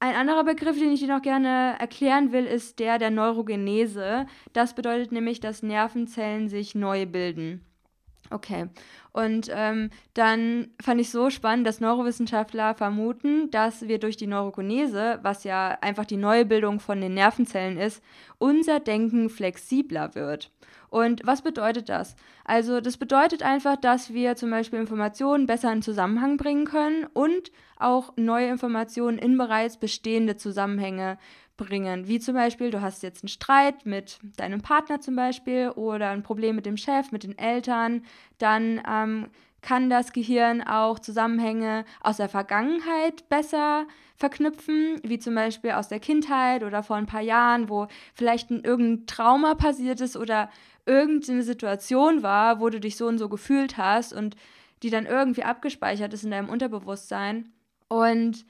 ein 0.00 0.16
anderer 0.16 0.44
Begriff, 0.44 0.78
den 0.78 0.92
ich 0.92 1.00
dir 1.00 1.08
noch 1.08 1.22
gerne 1.22 1.76
erklären 1.78 2.30
will, 2.30 2.44
ist 2.44 2.78
der 2.78 2.98
der 2.98 3.10
Neurogenese. 3.10 4.26
Das 4.52 4.74
bedeutet 4.74 5.12
nämlich, 5.12 5.40
dass 5.40 5.62
Nervenzellen 5.62 6.48
sich 6.48 6.74
neu 6.74 7.06
bilden. 7.06 7.64
Okay. 8.30 8.68
Und 9.14 9.48
ähm, 9.54 9.90
dann 10.14 10.70
fand 10.82 11.00
ich 11.00 11.10
so 11.10 11.30
spannend, 11.30 11.68
dass 11.68 11.80
Neurowissenschaftler 11.80 12.74
vermuten, 12.74 13.48
dass 13.52 13.86
wir 13.86 14.00
durch 14.00 14.16
die 14.16 14.26
Neurogenese, 14.26 15.20
was 15.22 15.44
ja 15.44 15.78
einfach 15.80 16.04
die 16.04 16.16
Neubildung 16.16 16.80
von 16.80 17.00
den 17.00 17.14
Nervenzellen 17.14 17.78
ist, 17.78 18.02
unser 18.38 18.80
Denken 18.80 19.30
flexibler 19.30 20.16
wird. 20.16 20.50
Und 20.90 21.22
was 21.24 21.42
bedeutet 21.42 21.88
das? 21.88 22.16
Also 22.44 22.80
das 22.80 22.96
bedeutet 22.96 23.44
einfach, 23.44 23.76
dass 23.76 24.12
wir 24.12 24.34
zum 24.34 24.50
Beispiel 24.50 24.80
Informationen 24.80 25.46
besser 25.46 25.72
in 25.72 25.82
Zusammenhang 25.82 26.36
bringen 26.36 26.64
können 26.64 27.06
und 27.12 27.52
auch 27.78 28.12
neue 28.16 28.48
Informationen 28.48 29.18
in 29.18 29.38
bereits 29.38 29.76
bestehende 29.76 30.36
Zusammenhänge 30.36 31.18
bringen. 31.56 32.08
Wie 32.08 32.18
zum 32.18 32.34
Beispiel, 32.34 32.70
du 32.70 32.80
hast 32.80 33.02
jetzt 33.02 33.22
einen 33.22 33.28
Streit 33.28 33.86
mit 33.86 34.18
deinem 34.36 34.60
Partner 34.60 35.00
zum 35.00 35.14
Beispiel 35.14 35.70
oder 35.70 36.10
ein 36.10 36.22
Problem 36.22 36.56
mit 36.56 36.66
dem 36.66 36.76
Chef, 36.76 37.12
mit 37.12 37.22
den 37.22 37.38
Eltern, 37.38 38.04
dann 38.38 38.82
ähm, 38.88 39.03
kann 39.62 39.88
das 39.88 40.12
Gehirn 40.12 40.62
auch 40.62 40.98
Zusammenhänge 40.98 41.84
aus 42.00 42.18
der 42.18 42.28
Vergangenheit 42.28 43.28
besser 43.30 43.86
verknüpfen, 44.16 45.00
wie 45.02 45.18
zum 45.18 45.34
Beispiel 45.34 45.72
aus 45.72 45.88
der 45.88 46.00
Kindheit 46.00 46.62
oder 46.62 46.82
vor 46.82 46.96
ein 46.96 47.06
paar 47.06 47.22
Jahren, 47.22 47.68
wo 47.68 47.88
vielleicht 48.14 48.50
ein, 48.50 48.62
irgendein 48.62 49.06
Trauma 49.06 49.54
passiert 49.54 50.00
ist 50.00 50.16
oder 50.16 50.50
irgendeine 50.86 51.42
Situation 51.42 52.22
war, 52.22 52.60
wo 52.60 52.68
du 52.68 52.78
dich 52.78 52.96
so 52.96 53.06
und 53.06 53.18
so 53.18 53.28
gefühlt 53.28 53.78
hast 53.78 54.12
und 54.12 54.36
die 54.82 54.90
dann 54.90 55.06
irgendwie 55.06 55.44
abgespeichert 55.44 56.12
ist 56.12 56.24
in 56.24 56.30
deinem 56.30 56.50
Unterbewusstsein. 56.50 57.50
Und 57.88 58.44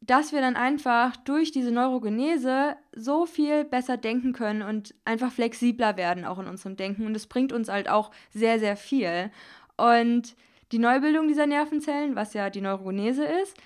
dass 0.00 0.32
wir 0.32 0.40
dann 0.40 0.54
einfach 0.54 1.16
durch 1.16 1.50
diese 1.50 1.72
Neurogenese 1.72 2.76
so 2.94 3.26
viel 3.26 3.64
besser 3.64 3.96
denken 3.96 4.32
können 4.32 4.62
und 4.62 4.94
einfach 5.04 5.32
flexibler 5.32 5.96
werden 5.96 6.24
auch 6.24 6.38
in 6.38 6.46
unserem 6.46 6.76
Denken. 6.76 7.06
Und 7.06 7.14
das 7.14 7.26
bringt 7.26 7.52
uns 7.52 7.68
halt 7.68 7.88
auch 7.88 8.12
sehr, 8.30 8.60
sehr 8.60 8.76
viel. 8.76 9.32
Und 9.78 10.36
die 10.72 10.78
Neubildung 10.78 11.28
dieser 11.28 11.46
Nervenzellen, 11.46 12.14
was 12.14 12.34
ja 12.34 12.50
die 12.50 12.60
Neurogenese 12.60 13.24
ist, 13.24 13.56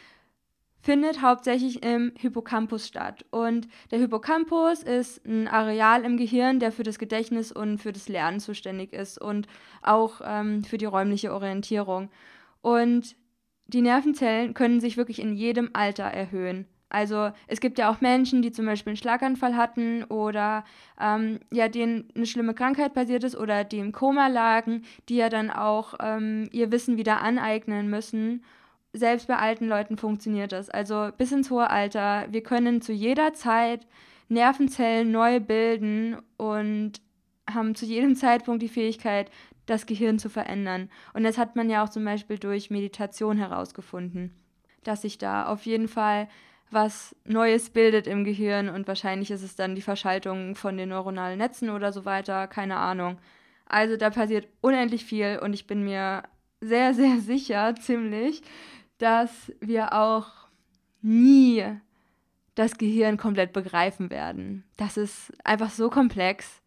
findet 0.83 1.23
hauptsächlich 1.23 1.83
im 1.83 2.12
Hippocampus 2.19 2.88
statt. 2.88 3.25
Und 3.31 3.69
der 3.90 4.00
Hippocampus 4.00 4.83
ist 4.83 5.25
ein 5.25 5.49
Areal 5.49 6.04
im 6.04 6.16
Gehirn, 6.16 6.59
der 6.61 6.73
für 6.73 6.83
das 6.83 6.99
Gedächtnis 6.99 7.52
und 7.52 7.78
für 7.78 7.92
das 7.92 8.09
Lernen 8.09 8.40
zuständig 8.40 8.92
ist 8.92 9.19
und 9.19 9.47
auch 9.81 10.21
ähm, 10.25 10.64
für 10.64 10.78
die 10.78 10.85
räumliche 10.85 11.33
Orientierung. 11.33 12.11
Und 12.61 13.16
die 13.69 13.81
Nervenzellen 13.81 14.54
können 14.54 14.81
sich 14.81 14.97
wirklich 14.97 15.21
in 15.21 15.35
jedem 15.35 15.71
Alter 15.73 16.04
erhöhen. 16.04 16.66
Also 16.93 17.33
es 17.47 17.61
gibt 17.61 17.79
ja 17.79 17.91
auch 17.91 18.03
Menschen, 18.03 18.43
die 18.43 18.53
zum 18.53 18.67
Beispiel 18.67 18.91
einen 18.91 18.99
Schlaganfall 18.99 19.57
hatten 19.57 20.05
oder 20.05 20.63
ähm, 21.01 21.41
ja, 21.51 21.69
denen 21.69 22.07
eine 22.15 22.27
schlimme 22.27 22.53
Krankheit 22.53 22.93
passiert 22.93 23.25
ist 23.25 23.35
oder 23.35 23.65
die 23.65 23.79
im 23.79 23.93
Koma 23.93 24.27
lagen, 24.27 24.83
die 25.09 25.17
ja 25.17 25.31
dann 25.31 25.51
auch 25.51 25.95
ähm, 26.01 26.51
ihr 26.53 26.71
Wissen 26.71 26.99
wieder 26.99 27.23
aneignen 27.23 27.89
müssen. 27.89 28.45
Selbst 28.93 29.27
bei 29.27 29.37
alten 29.37 29.69
Leuten 29.69 29.97
funktioniert 29.97 30.53
das. 30.53 30.69
Also 30.69 31.09
bis 31.17 31.33
ins 31.33 31.51
hohe 31.51 31.71
Alter. 31.71 32.27
Wir 32.29 32.43
können 32.43 32.83
zu 32.83 32.93
jeder 32.93 33.33
Zeit 33.33 33.87
Nervenzellen 34.29 35.11
neu 35.11 35.41
bilden 35.41 36.19
und 36.37 37.01
haben 37.49 37.75
zu 37.75 37.87
jedem 37.87 38.17
Zeitpunkt 38.17 38.63
die 38.63 38.69
Fähigkeit, 38.69 39.31
das 39.65 39.87
Gehirn 39.87 40.19
zu 40.19 40.29
verändern. 40.29 40.91
Und 41.15 41.23
das 41.23 41.39
hat 41.39 41.57
man 41.57 41.71
ja 41.71 41.83
auch 41.83 41.89
zum 41.89 42.05
Beispiel 42.05 42.39
durch 42.39 42.69
Meditation 42.69 43.39
herausgefunden, 43.39 44.35
dass 44.85 45.03
sich 45.03 45.17
da 45.17 45.47
auf 45.47 45.65
jeden 45.65 45.89
Fall 45.89 46.29
was 46.73 47.14
Neues 47.25 47.71
bildet 47.71 48.07
im 48.07 48.25
Gehirn 48.25 48.69
und 48.69 48.88
wahrscheinlich 48.88 49.31
ist 49.31 49.43
es 49.43 49.57
dann 49.57 49.75
die 49.75 49.83
Verschaltung 49.83 50.55
von 50.55 50.76
den 50.76 50.88
neuronalen 50.88 51.38
Netzen 51.38 51.71
oder 51.71 51.93
so 51.93 52.05
weiter, 52.05 52.47
keine 52.47 52.76
Ahnung. 52.76 53.19
Also 53.67 53.97
da 53.97 54.11
passiert 54.11 54.49
unendlich 54.61 55.05
viel 55.05 55.38
und 55.43 55.52
ich 55.52 55.67
bin 55.67 55.85
mir 55.85 56.23
sehr, 56.61 56.95
sehr 56.95 57.19
sicher, 57.19 57.75
ziemlich, 57.76 58.43
dass 58.99 59.52
wir 59.61 59.93
auch 59.93 60.29
nie 61.00 61.64
das 62.55 62.76
Gehirn 62.76 63.17
komplett 63.17 63.52
begreifen 63.52 64.11
werden. 64.11 64.64
Das 64.76 64.97
ist 64.97 65.33
einfach 65.45 65.71
so 65.71 65.91
komplex, 65.91 66.62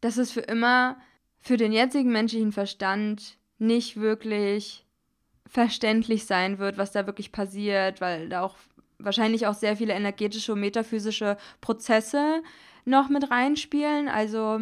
dass 0.00 0.16
es 0.16 0.30
für 0.30 0.40
immer 0.40 0.96
für 1.40 1.56
den 1.56 1.72
jetzigen 1.72 2.12
menschlichen 2.12 2.52
Verstand 2.52 3.38
nicht 3.58 3.98
wirklich 3.98 4.86
verständlich 5.46 6.26
sein 6.26 6.58
wird, 6.58 6.78
was 6.78 6.92
da 6.92 7.06
wirklich 7.06 7.32
passiert, 7.32 8.00
weil 8.00 8.28
da 8.28 8.42
auch 8.42 8.56
wahrscheinlich 9.02 9.46
auch 9.46 9.54
sehr 9.54 9.76
viele 9.76 9.92
energetische 9.92 10.52
und 10.52 10.60
metaphysische 10.60 11.36
Prozesse 11.60 12.42
noch 12.84 13.08
mit 13.08 13.30
reinspielen. 13.30 14.08
Also 14.08 14.60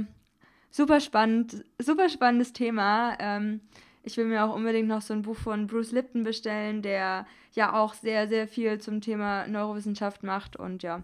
super 0.70 1.00
spannend, 1.00 1.64
super 1.78 2.08
spannendes 2.08 2.52
Thema. 2.52 3.16
Ähm, 3.18 3.60
ich 4.02 4.16
will 4.16 4.24
mir 4.24 4.44
auch 4.44 4.54
unbedingt 4.54 4.88
noch 4.88 5.02
so 5.02 5.12
ein 5.12 5.22
Buch 5.22 5.36
von 5.36 5.66
Bruce 5.66 5.92
Lipton 5.92 6.24
bestellen, 6.24 6.82
der 6.82 7.26
ja 7.52 7.74
auch 7.74 7.94
sehr, 7.94 8.28
sehr 8.28 8.48
viel 8.48 8.80
zum 8.80 9.00
Thema 9.00 9.46
Neurowissenschaft 9.46 10.22
macht. 10.22 10.56
Und 10.56 10.82
ja, 10.82 11.02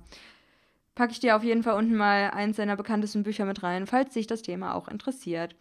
packe 0.94 1.12
ich 1.12 1.20
dir 1.20 1.36
auf 1.36 1.44
jeden 1.44 1.62
Fall 1.62 1.76
unten 1.76 1.96
mal 1.96 2.30
eins 2.30 2.56
seiner 2.56 2.76
bekanntesten 2.76 3.22
Bücher 3.22 3.44
mit 3.44 3.62
rein, 3.62 3.86
falls 3.86 4.14
sich 4.14 4.26
das 4.26 4.42
Thema 4.42 4.74
auch 4.74 4.88
interessiert. 4.88 5.54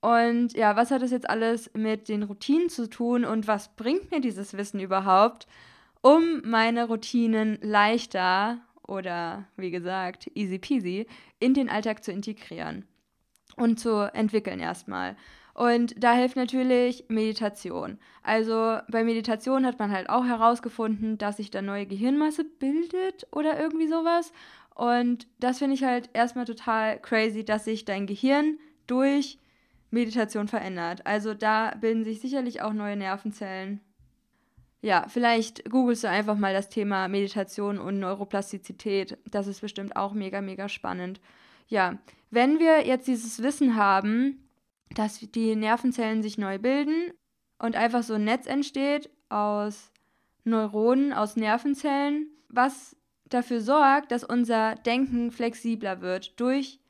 Und 0.00 0.54
ja, 0.54 0.76
was 0.76 0.90
hat 0.90 1.02
das 1.02 1.10
jetzt 1.10 1.28
alles 1.28 1.70
mit 1.74 2.08
den 2.08 2.22
Routinen 2.22 2.70
zu 2.70 2.88
tun 2.88 3.24
und 3.24 3.46
was 3.46 3.68
bringt 3.76 4.10
mir 4.10 4.20
dieses 4.20 4.56
Wissen 4.56 4.80
überhaupt? 4.80 5.46
Um 6.02 6.42
meine 6.44 6.86
Routinen 6.86 7.58
leichter 7.62 8.58
oder 8.86 9.46
wie 9.56 9.70
gesagt 9.70 10.30
easy 10.34 10.58
peasy 10.58 11.06
in 11.38 11.54
den 11.54 11.68
Alltag 11.68 12.02
zu 12.02 12.12
integrieren 12.12 12.84
und 13.56 13.78
zu 13.78 14.12
entwickeln 14.14 14.60
erstmal. 14.60 15.16
Und 15.54 16.02
da 16.02 16.14
hilft 16.14 16.36
natürlich 16.36 17.04
Meditation. 17.08 17.98
Also 18.22 18.78
bei 18.88 19.04
Meditation 19.04 19.66
hat 19.66 19.78
man 19.78 19.90
halt 19.90 20.08
auch 20.08 20.24
herausgefunden, 20.24 21.18
dass 21.18 21.36
sich 21.36 21.50
da 21.50 21.60
neue 21.60 21.86
Gehirnmasse 21.86 22.44
bildet 22.44 23.26
oder 23.32 23.60
irgendwie 23.60 23.88
sowas. 23.88 24.32
Und 24.74 25.26
das 25.38 25.58
finde 25.58 25.74
ich 25.74 25.84
halt 25.84 26.08
erstmal 26.14 26.46
total 26.46 26.98
crazy, 27.00 27.44
dass 27.44 27.64
sich 27.64 27.84
dein 27.84 28.06
Gehirn 28.06 28.58
durch 28.86 29.38
Meditation 29.90 30.48
verändert. 30.48 31.06
Also 31.06 31.34
da 31.34 31.74
bilden 31.80 32.04
sich 32.04 32.20
sicherlich 32.20 32.62
auch 32.62 32.72
neue 32.72 32.96
Nervenzellen 32.96 33.80
ja, 34.82 35.06
vielleicht 35.08 35.68
googelst 35.70 36.04
du 36.04 36.08
einfach 36.08 36.36
mal 36.36 36.54
das 36.54 36.68
Thema 36.68 37.08
Meditation 37.08 37.78
und 37.78 38.00
Neuroplastizität. 38.00 39.18
Das 39.30 39.46
ist 39.46 39.60
bestimmt 39.60 39.96
auch 39.96 40.14
mega, 40.14 40.40
mega 40.40 40.68
spannend. 40.68 41.20
Ja, 41.68 41.98
wenn 42.30 42.58
wir 42.58 42.86
jetzt 42.86 43.06
dieses 43.06 43.42
Wissen 43.42 43.76
haben, 43.76 44.48
dass 44.94 45.18
die 45.18 45.54
Nervenzellen 45.54 46.22
sich 46.22 46.38
neu 46.38 46.58
bilden 46.58 47.12
und 47.58 47.76
einfach 47.76 48.02
so 48.02 48.14
ein 48.14 48.24
Netz 48.24 48.46
entsteht 48.46 49.10
aus 49.28 49.92
Neuronen, 50.44 51.12
aus 51.12 51.36
Nervenzellen, 51.36 52.28
was 52.48 52.96
dafür 53.28 53.60
sorgt, 53.60 54.10
dass 54.12 54.24
unser 54.24 54.74
Denken 54.76 55.30
flexibler 55.30 56.00
wird 56.00 56.40
durch 56.40 56.80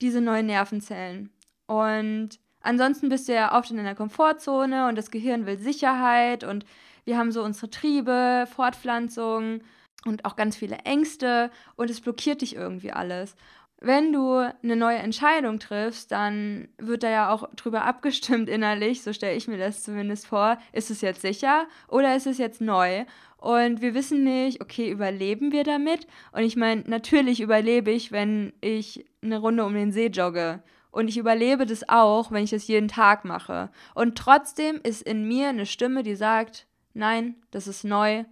diese 0.00 0.20
neuen 0.20 0.46
Nervenzellen. 0.46 1.30
Und 1.66 2.38
ansonsten 2.60 3.08
bist 3.08 3.28
du 3.28 3.34
ja 3.34 3.56
oft 3.58 3.70
in 3.70 3.78
einer 3.78 3.94
Komfortzone 3.94 4.88
und 4.88 4.96
das 4.96 5.10
Gehirn 5.10 5.46
will 5.46 5.58
Sicherheit 5.58 6.44
und 6.44 6.64
wir 7.04 7.18
haben 7.18 7.32
so 7.32 7.42
unsere 7.42 7.70
Triebe, 7.70 8.46
Fortpflanzung 8.54 9.60
und 10.06 10.24
auch 10.24 10.36
ganz 10.36 10.56
viele 10.56 10.78
Ängste 10.78 11.50
und 11.76 11.90
es 11.90 12.00
blockiert 12.00 12.40
dich 12.40 12.56
irgendwie 12.56 12.92
alles. 12.92 13.36
Wenn 13.82 14.12
du 14.12 14.36
eine 14.36 14.76
neue 14.76 14.98
Entscheidung 14.98 15.58
triffst, 15.58 16.12
dann 16.12 16.68
wird 16.76 17.02
da 17.02 17.10
ja 17.10 17.32
auch 17.32 17.48
drüber 17.56 17.84
abgestimmt 17.84 18.48
innerlich, 18.50 19.02
so 19.02 19.12
stelle 19.12 19.36
ich 19.36 19.48
mir 19.48 19.58
das 19.58 19.82
zumindest 19.82 20.26
vor, 20.26 20.58
ist 20.72 20.90
es 20.90 21.00
jetzt 21.00 21.22
sicher 21.22 21.66
oder 21.88 22.14
ist 22.14 22.26
es 22.26 22.38
jetzt 22.38 22.60
neu? 22.60 23.04
Und 23.38 23.80
wir 23.80 23.94
wissen 23.94 24.22
nicht, 24.22 24.60
okay, 24.60 24.90
überleben 24.90 25.50
wir 25.50 25.64
damit? 25.64 26.06
Und 26.32 26.42
ich 26.42 26.56
meine, 26.56 26.82
natürlich 26.86 27.40
überlebe 27.40 27.90
ich, 27.90 28.12
wenn 28.12 28.52
ich 28.60 29.06
eine 29.22 29.38
Runde 29.38 29.64
um 29.64 29.72
den 29.72 29.92
See 29.92 30.08
jogge. 30.08 30.62
Und 30.90 31.08
ich 31.08 31.16
überlebe 31.16 31.64
das 31.64 31.88
auch, 31.88 32.30
wenn 32.32 32.44
ich 32.44 32.50
das 32.50 32.66
jeden 32.66 32.88
Tag 32.88 33.24
mache. 33.24 33.70
Und 33.94 34.18
trotzdem 34.18 34.80
ist 34.82 35.02
in 35.02 35.26
mir 35.26 35.48
eine 35.48 35.64
Stimme, 35.64 36.02
die 36.02 36.16
sagt, 36.16 36.66
nein, 36.94 37.36
das 37.50 37.66
ist 37.66 37.84
neu, 37.84 38.24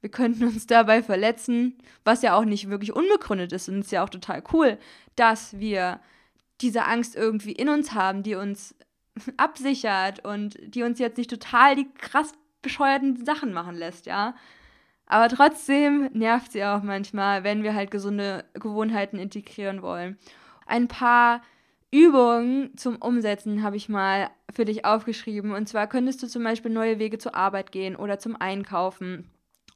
wir 0.00 0.10
könnten 0.10 0.44
uns 0.44 0.66
dabei 0.68 1.02
verletzen, 1.02 1.78
was 2.04 2.22
ja 2.22 2.36
auch 2.36 2.44
nicht 2.44 2.68
wirklich 2.68 2.92
unbegründet 2.92 3.52
ist 3.52 3.68
und 3.68 3.80
es 3.80 3.86
ist 3.86 3.92
ja 3.92 4.04
auch 4.04 4.10
total 4.10 4.42
cool, 4.52 4.78
dass 5.16 5.58
wir 5.58 6.00
diese 6.60 6.84
Angst 6.84 7.16
irgendwie 7.16 7.52
in 7.52 7.68
uns 7.68 7.94
haben, 7.94 8.22
die 8.22 8.34
uns 8.34 8.74
absichert 9.36 10.24
und 10.24 10.56
die 10.62 10.82
uns 10.82 10.98
jetzt 10.98 11.18
nicht 11.18 11.30
total 11.30 11.76
die 11.76 11.88
krass 11.94 12.32
bescheuerten 12.62 13.24
Sachen 13.24 13.52
machen 13.52 13.76
lässt, 13.76 14.06
ja. 14.06 14.34
Aber 15.06 15.28
trotzdem 15.28 16.08
nervt 16.12 16.52
sie 16.52 16.64
auch 16.64 16.82
manchmal, 16.82 17.44
wenn 17.44 17.62
wir 17.62 17.74
halt 17.74 17.90
gesunde 17.90 18.44
Gewohnheiten 18.54 19.18
integrieren 19.18 19.82
wollen. 19.82 20.18
Ein 20.66 20.88
paar 20.88 21.42
Übungen 21.94 22.76
zum 22.76 22.96
Umsetzen 22.96 23.62
habe 23.62 23.76
ich 23.76 23.88
mal 23.88 24.28
für 24.52 24.64
dich 24.64 24.84
aufgeschrieben. 24.84 25.52
Und 25.52 25.68
zwar 25.68 25.86
könntest 25.86 26.20
du 26.24 26.26
zum 26.26 26.42
Beispiel 26.42 26.72
neue 26.72 26.98
Wege 26.98 27.18
zur 27.18 27.36
Arbeit 27.36 27.70
gehen 27.70 27.94
oder 27.94 28.18
zum 28.18 28.34
Einkaufen 28.34 29.30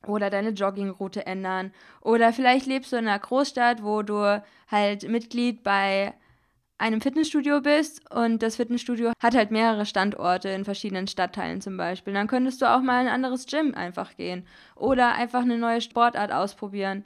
oder 0.04 0.28
deine 0.28 0.50
Joggingroute 0.50 1.26
ändern. 1.26 1.72
Oder 2.00 2.32
vielleicht 2.32 2.66
lebst 2.66 2.92
du 2.92 2.96
in 2.96 3.06
einer 3.06 3.20
Großstadt, 3.20 3.84
wo 3.84 4.02
du 4.02 4.42
halt 4.68 5.08
Mitglied 5.08 5.62
bei 5.62 6.12
einem 6.76 7.00
Fitnessstudio 7.00 7.60
bist 7.60 8.10
und 8.12 8.42
das 8.42 8.56
Fitnessstudio 8.56 9.12
hat 9.22 9.36
halt 9.36 9.52
mehrere 9.52 9.86
Standorte 9.86 10.48
in 10.48 10.64
verschiedenen 10.64 11.06
Stadtteilen 11.06 11.60
zum 11.60 11.76
Beispiel. 11.76 12.14
Dann 12.14 12.26
könntest 12.26 12.60
du 12.60 12.66
auch 12.66 12.82
mal 12.82 13.00
in 13.00 13.06
ein 13.06 13.14
anderes 13.14 13.46
Gym 13.46 13.74
einfach 13.76 14.16
gehen 14.16 14.44
oder 14.74 15.12
einfach 15.14 15.42
eine 15.42 15.58
neue 15.58 15.80
Sportart 15.80 16.32
ausprobieren 16.32 17.04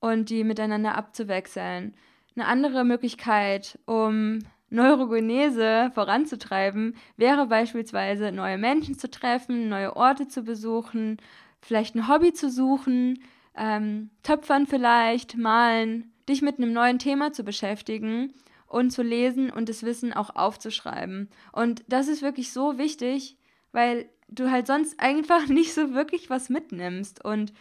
und 0.00 0.28
die 0.28 0.42
miteinander 0.42 0.96
abzuwechseln. 0.96 1.94
Eine 2.36 2.46
andere 2.46 2.84
Möglichkeit, 2.84 3.78
um 3.86 4.40
Neurogenese 4.70 5.92
voranzutreiben, 5.94 6.96
wäre 7.16 7.46
beispielsweise 7.46 8.32
neue 8.32 8.58
Menschen 8.58 8.98
zu 8.98 9.08
treffen, 9.08 9.68
neue 9.68 9.94
Orte 9.94 10.26
zu 10.26 10.42
besuchen, 10.42 11.18
vielleicht 11.60 11.94
ein 11.94 12.08
Hobby 12.08 12.32
zu 12.32 12.50
suchen, 12.50 13.22
ähm, 13.56 14.10
Töpfern 14.22 14.66
vielleicht, 14.66 15.36
malen, 15.36 16.12
dich 16.28 16.42
mit 16.42 16.58
einem 16.58 16.72
neuen 16.72 16.98
Thema 16.98 17.32
zu 17.32 17.44
beschäftigen 17.44 18.32
und 18.66 18.90
zu 18.90 19.02
lesen 19.02 19.50
und 19.50 19.68
das 19.68 19.84
Wissen 19.84 20.12
auch 20.12 20.34
aufzuschreiben. 20.34 21.28
Und 21.52 21.84
das 21.86 22.08
ist 22.08 22.22
wirklich 22.22 22.52
so 22.52 22.78
wichtig, 22.78 23.36
weil 23.70 24.08
du 24.28 24.50
halt 24.50 24.66
sonst 24.66 24.98
einfach 24.98 25.46
nicht 25.48 25.72
so 25.72 25.94
wirklich 25.94 26.30
was 26.30 26.48
mitnimmst 26.48 27.24
und 27.24 27.52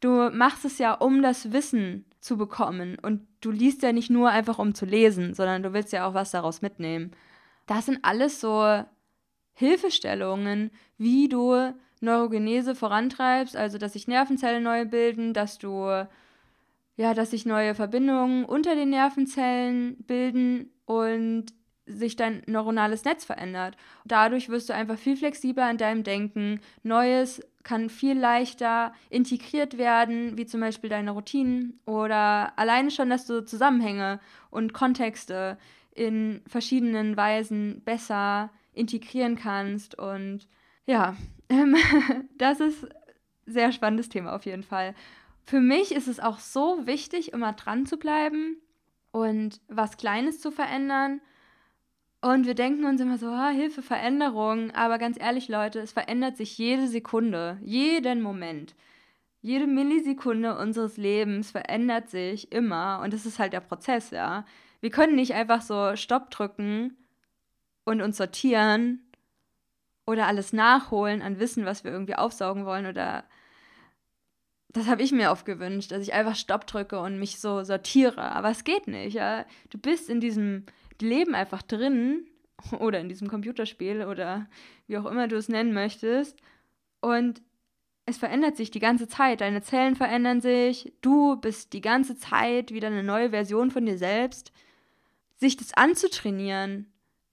du 0.00 0.30
machst 0.30 0.64
es 0.64 0.78
ja, 0.78 0.94
um 0.94 1.20
das 1.22 1.52
Wissen 1.52 2.06
zu 2.26 2.36
bekommen. 2.36 2.98
Und 3.00 3.26
du 3.40 3.50
liest 3.50 3.82
ja 3.82 3.92
nicht 3.92 4.10
nur 4.10 4.30
einfach, 4.30 4.58
um 4.58 4.74
zu 4.74 4.84
lesen, 4.84 5.34
sondern 5.34 5.62
du 5.62 5.72
willst 5.72 5.92
ja 5.92 6.06
auch 6.06 6.14
was 6.14 6.30
daraus 6.30 6.60
mitnehmen. 6.60 7.12
Das 7.66 7.86
sind 7.86 8.00
alles 8.02 8.40
so 8.40 8.84
Hilfestellungen, 9.54 10.70
wie 10.98 11.28
du 11.28 11.72
Neurogenese 12.00 12.74
vorantreibst, 12.74 13.56
also 13.56 13.78
dass 13.78 13.94
sich 13.94 14.06
Nervenzellen 14.06 14.62
neu 14.62 14.84
bilden, 14.84 15.32
dass 15.32 15.58
du 15.58 16.06
ja, 16.98 17.12
dass 17.12 17.30
sich 17.30 17.44
neue 17.44 17.74
Verbindungen 17.74 18.44
unter 18.44 18.74
den 18.74 18.90
Nervenzellen 18.90 19.96
bilden 20.06 20.70
und 20.86 21.46
sich 21.86 22.16
dein 22.16 22.42
neuronales 22.46 23.04
Netz 23.04 23.24
verändert. 23.24 23.76
Dadurch 24.04 24.48
wirst 24.48 24.68
du 24.68 24.74
einfach 24.74 24.98
viel 24.98 25.16
flexibler 25.16 25.70
in 25.70 25.78
deinem 25.78 26.02
Denken. 26.02 26.60
Neues 26.82 27.40
kann 27.62 27.90
viel 27.90 28.18
leichter 28.18 28.92
integriert 29.10 29.78
werden, 29.78 30.36
wie 30.36 30.46
zum 30.46 30.60
Beispiel 30.60 30.90
deine 30.90 31.12
Routinen 31.12 31.80
oder 31.84 32.56
alleine 32.56 32.90
schon, 32.90 33.10
dass 33.10 33.26
du 33.26 33.44
Zusammenhänge 33.44 34.20
und 34.50 34.72
Kontexte 34.72 35.58
in 35.92 36.42
verschiedenen 36.46 37.16
Weisen 37.16 37.82
besser 37.84 38.50
integrieren 38.72 39.36
kannst 39.36 39.98
und 39.98 40.46
Ja, 40.86 41.16
ähm, 41.48 41.76
das 42.38 42.60
ist 42.60 42.86
sehr 43.46 43.72
spannendes 43.72 44.08
Thema 44.08 44.34
auf 44.34 44.44
jeden 44.44 44.62
Fall. 44.62 44.94
Für 45.44 45.60
mich 45.60 45.92
ist 45.92 46.08
es 46.08 46.20
auch 46.20 46.40
so 46.40 46.86
wichtig, 46.86 47.32
immer 47.32 47.52
dran 47.52 47.86
zu 47.86 47.96
bleiben 47.96 48.56
und 49.12 49.60
was 49.68 49.96
Kleines 49.96 50.40
zu 50.40 50.50
verändern. 50.50 51.20
Und 52.20 52.46
wir 52.46 52.54
denken 52.54 52.84
uns 52.84 53.00
immer 53.00 53.18
so, 53.18 53.26
ah, 53.26 53.50
Hilfe, 53.50 53.82
Veränderung. 53.82 54.70
Aber 54.72 54.98
ganz 54.98 55.18
ehrlich, 55.20 55.48
Leute, 55.48 55.80
es 55.80 55.92
verändert 55.92 56.36
sich 56.36 56.58
jede 56.58 56.88
Sekunde, 56.88 57.58
jeden 57.62 58.22
Moment. 58.22 58.74
Jede 59.42 59.66
Millisekunde 59.66 60.58
unseres 60.58 60.96
Lebens 60.96 61.50
verändert 61.50 62.10
sich 62.10 62.50
immer. 62.52 63.00
Und 63.04 63.12
das 63.12 63.26
ist 63.26 63.38
halt 63.38 63.52
der 63.52 63.60
Prozess, 63.60 64.10
ja. 64.10 64.44
Wir 64.80 64.90
können 64.90 65.14
nicht 65.14 65.34
einfach 65.34 65.62
so 65.62 65.94
Stopp 65.96 66.30
drücken 66.30 66.96
und 67.84 68.02
uns 68.02 68.16
sortieren 68.16 69.06
oder 70.06 70.26
alles 70.26 70.52
nachholen 70.52 71.22
an 71.22 71.38
Wissen, 71.38 71.64
was 71.64 71.84
wir 71.84 71.92
irgendwie 71.92 72.16
aufsaugen 72.16 72.66
wollen 72.66 72.86
oder 72.86 73.24
das 74.68 74.88
habe 74.88 75.02
ich 75.02 75.10
mir 75.10 75.30
oft 75.30 75.46
gewünscht, 75.46 75.90
dass 75.90 76.02
ich 76.02 76.12
einfach 76.12 76.36
Stopp 76.36 76.66
drücke 76.66 77.00
und 77.00 77.18
mich 77.18 77.40
so 77.40 77.64
sortiere. 77.64 78.20
Aber 78.32 78.50
es 78.50 78.62
geht 78.62 78.88
nicht. 78.88 79.14
Ja? 79.14 79.46
Du 79.70 79.78
bist 79.78 80.10
in 80.10 80.20
diesem 80.20 80.66
Leben 81.02 81.34
einfach 81.34 81.62
drin 81.62 82.26
oder 82.78 83.00
in 83.00 83.08
diesem 83.08 83.28
Computerspiel 83.28 84.04
oder 84.04 84.48
wie 84.86 84.98
auch 84.98 85.06
immer 85.06 85.28
du 85.28 85.36
es 85.36 85.48
nennen 85.48 85.72
möchtest. 85.72 86.40
Und 87.00 87.42
es 88.06 88.18
verändert 88.18 88.56
sich 88.56 88.70
die 88.70 88.78
ganze 88.78 89.08
Zeit. 89.08 89.40
Deine 89.40 89.62
Zellen 89.62 89.96
verändern 89.96 90.40
sich. 90.40 90.92
Du 91.02 91.36
bist 91.36 91.72
die 91.72 91.80
ganze 91.80 92.16
Zeit 92.16 92.72
wieder 92.72 92.88
eine 92.88 93.02
neue 93.02 93.30
Version 93.30 93.70
von 93.70 93.84
dir 93.84 93.98
selbst. 93.98 94.52
Sich 95.36 95.56
das 95.56 95.74
anzutrainieren 95.74 96.86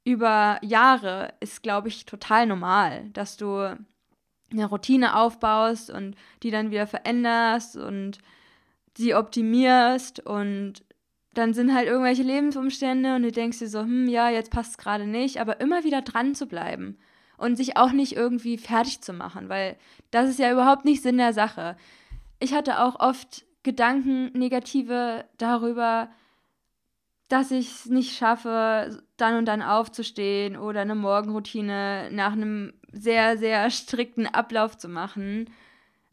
über 0.03 0.59
Jahre 0.61 1.33
ist, 1.39 1.63
glaube 1.63 1.87
ich, 1.87 2.05
total 2.05 2.47
normal, 2.47 3.09
dass 3.13 3.37
du 3.37 3.77
eine 4.51 4.65
Routine 4.65 5.15
aufbaust 5.15 5.89
und 5.89 6.15
die 6.43 6.51
dann 6.51 6.71
wieder 6.71 6.87
veränderst 6.87 7.77
und 7.77 8.17
sie 8.97 9.15
optimierst 9.15 10.19
und 10.19 10.83
dann 11.33 11.53
sind 11.53 11.73
halt 11.73 11.87
irgendwelche 11.87 12.23
Lebensumstände 12.23 13.15
und 13.15 13.23
du 13.23 13.31
denkst 13.31 13.59
dir 13.59 13.67
so, 13.67 13.81
hm, 13.81 14.07
ja, 14.07 14.29
jetzt 14.29 14.51
passt 14.51 14.71
es 14.71 14.77
gerade 14.77 15.07
nicht, 15.07 15.39
aber 15.39 15.59
immer 15.61 15.83
wieder 15.83 16.01
dran 16.01 16.35
zu 16.35 16.47
bleiben 16.47 16.97
und 17.37 17.55
sich 17.55 17.77
auch 17.77 17.91
nicht 17.91 18.15
irgendwie 18.15 18.57
fertig 18.57 19.01
zu 19.01 19.13
machen, 19.13 19.49
weil 19.49 19.77
das 20.11 20.29
ist 20.29 20.39
ja 20.39 20.51
überhaupt 20.51 20.85
nicht 20.85 21.01
Sinn 21.01 21.17
der 21.17 21.33
Sache. 21.33 21.75
Ich 22.39 22.53
hatte 22.53 22.81
auch 22.81 22.99
oft 22.99 23.45
Gedanken, 23.63 24.31
negative 24.37 25.25
darüber, 25.37 26.09
dass 27.29 27.51
ich 27.51 27.69
es 27.69 27.85
nicht 27.87 28.15
schaffe, 28.15 29.01
dann 29.17 29.37
und 29.37 29.45
dann 29.45 29.61
aufzustehen 29.61 30.57
oder 30.57 30.81
eine 30.81 30.95
Morgenroutine 30.95 32.09
nach 32.11 32.33
einem 32.33 32.73
sehr, 32.91 33.37
sehr 33.37 33.69
strikten 33.71 34.27
Ablauf 34.27 34.77
zu 34.77 34.87
machen. 34.87 35.49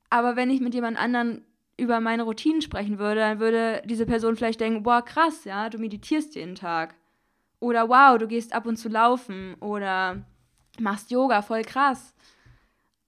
Aber 0.08 0.36
wenn 0.36 0.50
ich 0.50 0.60
mit 0.60 0.74
jemand 0.74 0.98
anderen 0.98 1.44
über 1.80 2.00
meine 2.00 2.22
Routinen 2.24 2.62
sprechen 2.62 2.98
würde, 2.98 3.20
dann 3.20 3.40
würde 3.40 3.82
diese 3.84 4.06
Person 4.06 4.36
vielleicht 4.36 4.60
denken, 4.60 4.82
boah, 4.82 5.02
krass, 5.02 5.44
ja, 5.44 5.68
du 5.68 5.78
meditierst 5.78 6.34
jeden 6.34 6.54
Tag. 6.54 6.94
Oder 7.58 7.88
wow, 7.88 8.18
du 8.18 8.26
gehst 8.26 8.52
ab 8.52 8.66
und 8.66 8.76
zu 8.76 8.88
laufen 8.88 9.54
oder 9.60 10.24
machst 10.78 11.10
Yoga, 11.10 11.42
voll 11.42 11.62
krass. 11.62 12.14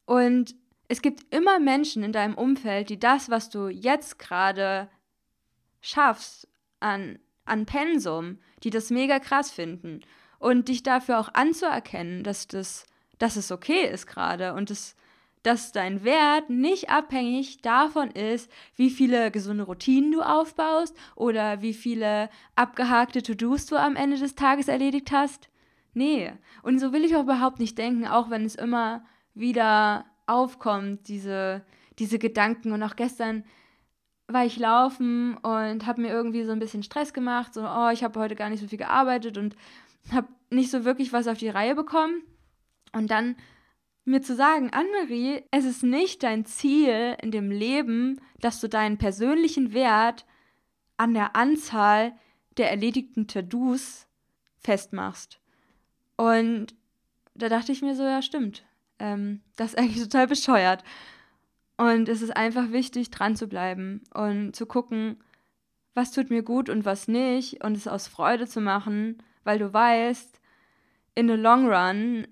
Und 0.05 0.55
es 0.89 1.01
gibt 1.01 1.33
immer 1.35 1.59
Menschen 1.59 2.03
in 2.03 2.13
deinem 2.13 2.35
Umfeld, 2.35 2.91
die 2.91 2.99
das, 2.99 3.31
was 3.31 3.49
du 3.49 3.69
jetzt 3.69 4.19
gerade 4.19 4.89
schaffst, 5.81 6.49
an 6.81 7.19
an 7.45 7.67
Pensum, 7.67 8.39
die 8.63 8.71
das 8.71 8.91
mega 8.91 9.19
krass 9.19 9.51
finden. 9.51 10.01
Und 10.39 10.69
dich 10.69 10.83
dafür 10.83 11.21
auch 11.21 11.33
anzuerkennen, 11.35 12.25
dass, 12.25 12.49
das, 12.49 12.87
dass 13.19 13.37
es 13.37 13.53
okay 13.53 13.89
ist 13.89 14.07
gerade 14.07 14.55
und 14.55 14.71
das, 14.71 14.97
dass 15.43 15.73
dein 15.73 16.05
Wert 16.05 16.51
nicht 16.51 16.91
abhängig 16.91 17.63
davon 17.63 18.11
ist, 18.11 18.51
wie 18.77 18.91
viele 18.91 19.31
gesunde 19.31 19.65
Routinen 19.65 20.13
du 20.13 20.23
aufbaust 20.23 20.97
oder 21.17 21.63
wie 21.63 21.75
viele 21.75 22.31
abgehakte 22.55 23.23
To-Dos 23.23 23.67
du 23.67 23.77
am 23.77 23.97
Ende 23.97 24.19
des 24.19 24.35
Tages 24.35 24.69
erledigt 24.69 25.11
hast. 25.11 25.49
Nee, 25.95 26.33
und 26.63 26.79
so 26.79 26.93
will 26.93 27.05
ich 27.05 27.17
auch 27.17 27.23
überhaupt 27.23 27.59
nicht 27.59 27.77
denken, 27.77 28.07
auch 28.07 28.31
wenn 28.31 28.45
es 28.45 28.55
immer 28.55 29.05
wieder 29.35 30.07
aufkommt, 30.27 31.09
diese, 31.09 31.63
diese 31.99 32.19
Gedanken. 32.19 32.73
Und 32.73 32.83
auch 32.83 32.97
gestern 32.97 33.45
war 34.29 34.47
ich 34.47 34.59
laufen 34.59 35.37
und 35.39 35.87
habe 35.87 36.01
mir 36.01 36.09
irgendwie 36.09 36.45
so 36.45 36.53
ein 36.53 36.61
bisschen 36.61 36.83
Stress 36.83 37.13
gemacht, 37.13 37.53
so, 37.53 37.63
oh, 37.63 37.91
ich 37.93 38.05
habe 38.05 38.19
heute 38.19 38.37
gar 38.37 38.49
nicht 38.49 38.61
so 38.61 38.69
viel 38.69 38.79
gearbeitet 38.79 39.37
und 39.37 39.57
habe 40.13 40.29
nicht 40.51 40.71
so 40.71 40.85
wirklich 40.85 41.13
was 41.13 41.29
auf 41.29 41.39
die 41.39 41.49
Reihe 41.49 41.75
bekommen. 41.75 42.23
Und 42.93 43.11
dann 43.11 43.37
mir 44.05 44.23
zu 44.23 44.35
sagen, 44.35 44.71
Anne-Marie, 44.73 45.43
es 45.51 45.65
ist 45.65 45.83
nicht 45.83 46.23
dein 46.23 46.45
Ziel 46.45 47.17
in 47.23 47.31
dem 47.31 47.51
Leben, 47.51 48.21
dass 48.41 48.61
du 48.61 48.69
deinen 48.69 48.99
persönlichen 48.99 49.73
Wert 49.73 50.27
an 50.97 51.15
der 51.15 51.37
Anzahl 51.37 52.13
der 52.57 52.71
erledigten 52.71 53.29
To-Dos 53.29 54.07
festmachst. 54.59 55.41
Und 56.17 56.75
da 57.35 57.49
dachte 57.49 57.73
ich 57.73 57.83
mir 57.83 57.95
so, 57.95 58.03
ja, 58.03 58.23
stimmt. 58.23 58.65
Ähm, 58.99 59.41
das 59.57 59.71
ist 59.71 59.79
eigentlich 59.79 60.03
total 60.03 60.27
bescheuert. 60.27 60.85
Und 61.77 62.09
es 62.09 62.23
ist 62.23 62.37
einfach 62.37 62.71
wichtig, 62.71 63.11
dran 63.11 63.37
zu 63.37 63.49
bleiben 63.49 64.03
und 64.15 64.55
zu 64.55 64.67
gucken, 64.67 65.23
was 65.95 66.13
tut 66.13 66.31
mir 66.31 66.43
gut 66.43 66.69
und 66.69 66.85
was 66.85 67.09
nicht 67.09 67.65
und 67.65 67.77
es 67.77 67.89
aus 67.89 68.09
Freude 68.09 68.47
zu 68.47 68.61
machen, 68.61 69.23
weil 69.45 69.59
du 69.59 69.73
weißt, 69.73 70.41
in 71.15 71.29
the 71.29 71.35
long 71.35 71.67
run 71.69 72.27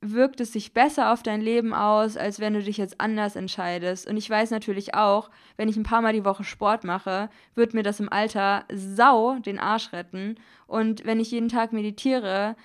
wirkt 0.00 0.40
es 0.40 0.52
sich 0.52 0.74
besser 0.74 1.12
auf 1.12 1.22
dein 1.22 1.40
Leben 1.40 1.74
aus, 1.74 2.16
als 2.16 2.38
wenn 2.38 2.54
du 2.54 2.62
dich 2.62 2.76
jetzt 2.76 3.00
anders 3.00 3.34
entscheidest. 3.36 4.08
Und 4.08 4.16
ich 4.16 4.28
weiß 4.28 4.50
natürlich 4.50 4.94
auch, 4.94 5.30
wenn 5.56 5.68
ich 5.68 5.76
ein 5.76 5.82
paar 5.82 6.02
Mal 6.02 6.12
die 6.12 6.24
Woche 6.24 6.44
Sport 6.44 6.84
mache, 6.84 7.30
wird 7.54 7.74
mir 7.74 7.82
das 7.82 8.00
im 8.00 8.12
Alter 8.12 8.64
sau 8.72 9.38
den 9.38 9.58
Arsch 9.58 9.92
retten. 9.92 10.36
Und 10.66 11.04
wenn 11.04 11.20
ich 11.20 11.30
jeden 11.30 11.48
Tag 11.48 11.72
meditiere, 11.72 12.56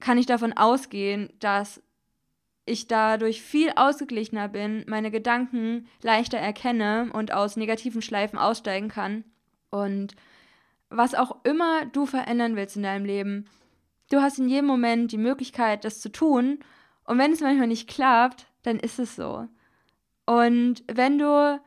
kann 0.00 0.18
ich 0.18 0.26
davon 0.26 0.52
ausgehen, 0.52 1.32
dass 1.38 1.82
ich 2.66 2.86
dadurch 2.86 3.42
viel 3.42 3.72
ausgeglichener 3.76 4.48
bin, 4.48 4.84
meine 4.88 5.10
Gedanken 5.10 5.86
leichter 6.02 6.38
erkenne 6.38 7.10
und 7.12 7.32
aus 7.32 7.56
negativen 7.56 8.00
Schleifen 8.00 8.38
aussteigen 8.38 8.88
kann. 8.88 9.24
Und 9.70 10.14
was 10.88 11.14
auch 11.14 11.44
immer 11.44 11.84
du 11.86 12.06
verändern 12.06 12.56
willst 12.56 12.76
in 12.76 12.82
deinem 12.82 13.04
Leben, 13.04 13.46
du 14.10 14.20
hast 14.20 14.38
in 14.38 14.48
jedem 14.48 14.66
Moment 14.66 15.12
die 15.12 15.18
Möglichkeit, 15.18 15.84
das 15.84 16.00
zu 16.00 16.10
tun. 16.10 16.58
Und 17.04 17.18
wenn 17.18 17.32
es 17.32 17.40
manchmal 17.40 17.66
nicht 17.66 17.88
klappt, 17.88 18.46
dann 18.62 18.78
ist 18.78 18.98
es 18.98 19.16
so. 19.16 19.48
Und 20.26 20.84
wenn 20.92 21.18
du 21.18 21.60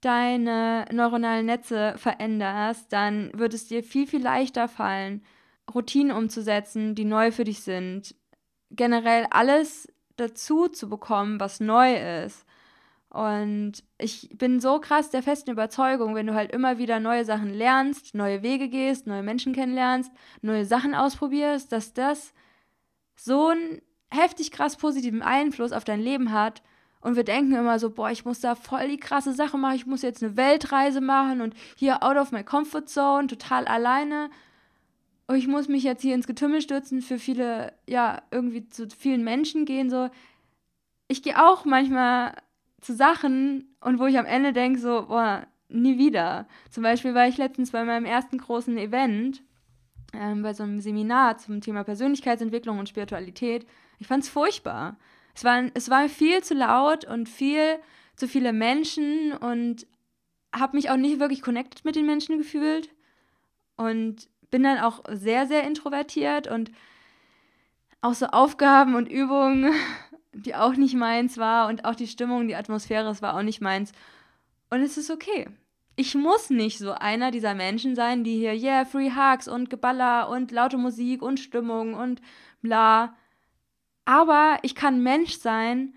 deine 0.00 0.86
neuronalen 0.92 1.46
Netze 1.46 1.94
veränderst, 1.96 2.92
dann 2.92 3.30
wird 3.34 3.52
es 3.54 3.66
dir 3.66 3.82
viel, 3.82 4.06
viel 4.06 4.22
leichter 4.22 4.68
fallen, 4.68 5.24
Routinen 5.72 6.16
umzusetzen, 6.16 6.94
die 6.94 7.04
neu 7.04 7.30
für 7.32 7.44
dich 7.44 7.60
sind. 7.60 8.14
Generell 8.70 9.26
alles 9.30 9.92
dazu 10.16 10.68
zu 10.68 10.88
bekommen, 10.88 11.40
was 11.40 11.60
neu 11.60 12.22
ist. 12.24 12.46
Und 13.10 13.84
ich 13.96 14.28
bin 14.34 14.60
so 14.60 14.80
krass 14.80 15.10
der 15.10 15.22
festen 15.22 15.50
Überzeugung, 15.50 16.14
wenn 16.14 16.26
du 16.26 16.34
halt 16.34 16.52
immer 16.52 16.76
wieder 16.78 17.00
neue 17.00 17.24
Sachen 17.24 17.54
lernst, 17.54 18.14
neue 18.14 18.42
Wege 18.42 18.68
gehst, 18.68 19.06
neue 19.06 19.22
Menschen 19.22 19.54
kennenlernst, 19.54 20.12
neue 20.42 20.66
Sachen 20.66 20.94
ausprobierst, 20.94 21.72
dass 21.72 21.94
das 21.94 22.34
so 23.16 23.48
einen 23.48 23.80
heftig 24.10 24.50
krass 24.50 24.76
positiven 24.76 25.22
Einfluss 25.22 25.72
auf 25.72 25.84
dein 25.84 26.00
Leben 26.00 26.32
hat. 26.32 26.62
Und 27.00 27.16
wir 27.16 27.24
denken 27.24 27.54
immer 27.54 27.78
so, 27.78 27.90
boah, 27.90 28.10
ich 28.10 28.24
muss 28.24 28.40
da 28.40 28.54
voll 28.54 28.88
die 28.88 28.98
krasse 28.98 29.32
Sache 29.32 29.56
machen, 29.56 29.76
ich 29.76 29.86
muss 29.86 30.02
jetzt 30.02 30.22
eine 30.22 30.36
Weltreise 30.36 31.00
machen 31.00 31.40
und 31.40 31.54
hier 31.76 32.02
out 32.02 32.16
of 32.16 32.32
my 32.32 32.42
comfort 32.42 32.86
zone, 32.88 33.28
total 33.28 33.66
alleine 33.66 34.28
oh, 35.28 35.34
ich 35.34 35.46
muss 35.46 35.68
mich 35.68 35.82
jetzt 35.84 36.02
hier 36.02 36.14
ins 36.14 36.26
Getümmel 36.26 36.62
stürzen, 36.62 37.02
für 37.02 37.18
viele, 37.18 37.74
ja, 37.86 38.22
irgendwie 38.30 38.66
zu 38.68 38.88
vielen 38.88 39.22
Menschen 39.22 39.66
gehen, 39.66 39.90
so. 39.90 40.08
Ich 41.06 41.22
gehe 41.22 41.42
auch 41.42 41.64
manchmal 41.64 42.34
zu 42.80 42.94
Sachen 42.94 43.74
und 43.80 43.98
wo 43.98 44.06
ich 44.06 44.18
am 44.18 44.26
Ende 44.26 44.52
denke, 44.52 44.78
so, 44.78 45.06
boah, 45.08 45.46
nie 45.68 45.98
wieder. 45.98 46.46
Zum 46.70 46.82
Beispiel 46.82 47.14
war 47.14 47.28
ich 47.28 47.36
letztens 47.36 47.72
bei 47.72 47.84
meinem 47.84 48.04
ersten 48.04 48.38
großen 48.38 48.76
Event, 48.78 49.42
ähm, 50.14 50.42
bei 50.42 50.54
so 50.54 50.62
einem 50.62 50.80
Seminar 50.80 51.38
zum 51.38 51.60
Thema 51.60 51.84
Persönlichkeitsentwicklung 51.84 52.78
und 52.78 52.88
Spiritualität. 52.88 53.66
Ich 53.98 54.06
fand 54.06 54.24
es 54.24 54.30
furchtbar. 54.30 54.96
Es 55.34 55.44
war, 55.44 55.64
es 55.74 55.90
war 55.90 56.08
viel 56.08 56.42
zu 56.42 56.54
laut 56.54 57.04
und 57.04 57.28
viel 57.28 57.78
zu 58.16 58.26
viele 58.26 58.52
Menschen 58.52 59.32
und 59.32 59.86
habe 60.54 60.76
mich 60.76 60.90
auch 60.90 60.96
nicht 60.96 61.20
wirklich 61.20 61.42
connected 61.42 61.84
mit 61.84 61.96
den 61.96 62.06
Menschen 62.06 62.38
gefühlt. 62.38 62.90
Und 63.76 64.28
bin 64.50 64.62
dann 64.62 64.78
auch 64.78 65.04
sehr, 65.10 65.46
sehr 65.46 65.64
introvertiert 65.64 66.48
und 66.48 66.70
auch 68.00 68.14
so 68.14 68.26
Aufgaben 68.26 68.94
und 68.94 69.08
Übungen, 69.08 69.72
die 70.32 70.54
auch 70.54 70.74
nicht 70.74 70.94
meins 70.94 71.38
war 71.38 71.68
und 71.68 71.84
auch 71.84 71.94
die 71.94 72.06
Stimmung, 72.06 72.48
die 72.48 72.56
Atmosphäre, 72.56 73.04
das 73.04 73.22
war 73.22 73.36
auch 73.36 73.42
nicht 73.42 73.60
meins. 73.60 73.92
Und 74.70 74.82
es 74.82 74.96
ist 74.96 75.10
okay. 75.10 75.48
Ich 75.96 76.14
muss 76.14 76.50
nicht 76.50 76.78
so 76.78 76.92
einer 76.92 77.30
dieser 77.30 77.54
Menschen 77.54 77.96
sein, 77.96 78.22
die 78.22 78.38
hier, 78.38 78.54
yeah, 78.54 78.84
Free 78.84 79.10
Hugs 79.10 79.48
und 79.48 79.68
Geballer 79.68 80.28
und 80.28 80.52
laute 80.52 80.78
Musik 80.78 81.22
und 81.22 81.40
Stimmung 81.40 81.94
und 81.94 82.20
bla. 82.62 83.16
Aber 84.04 84.58
ich 84.62 84.74
kann 84.74 85.02
Mensch 85.02 85.38
sein, 85.38 85.94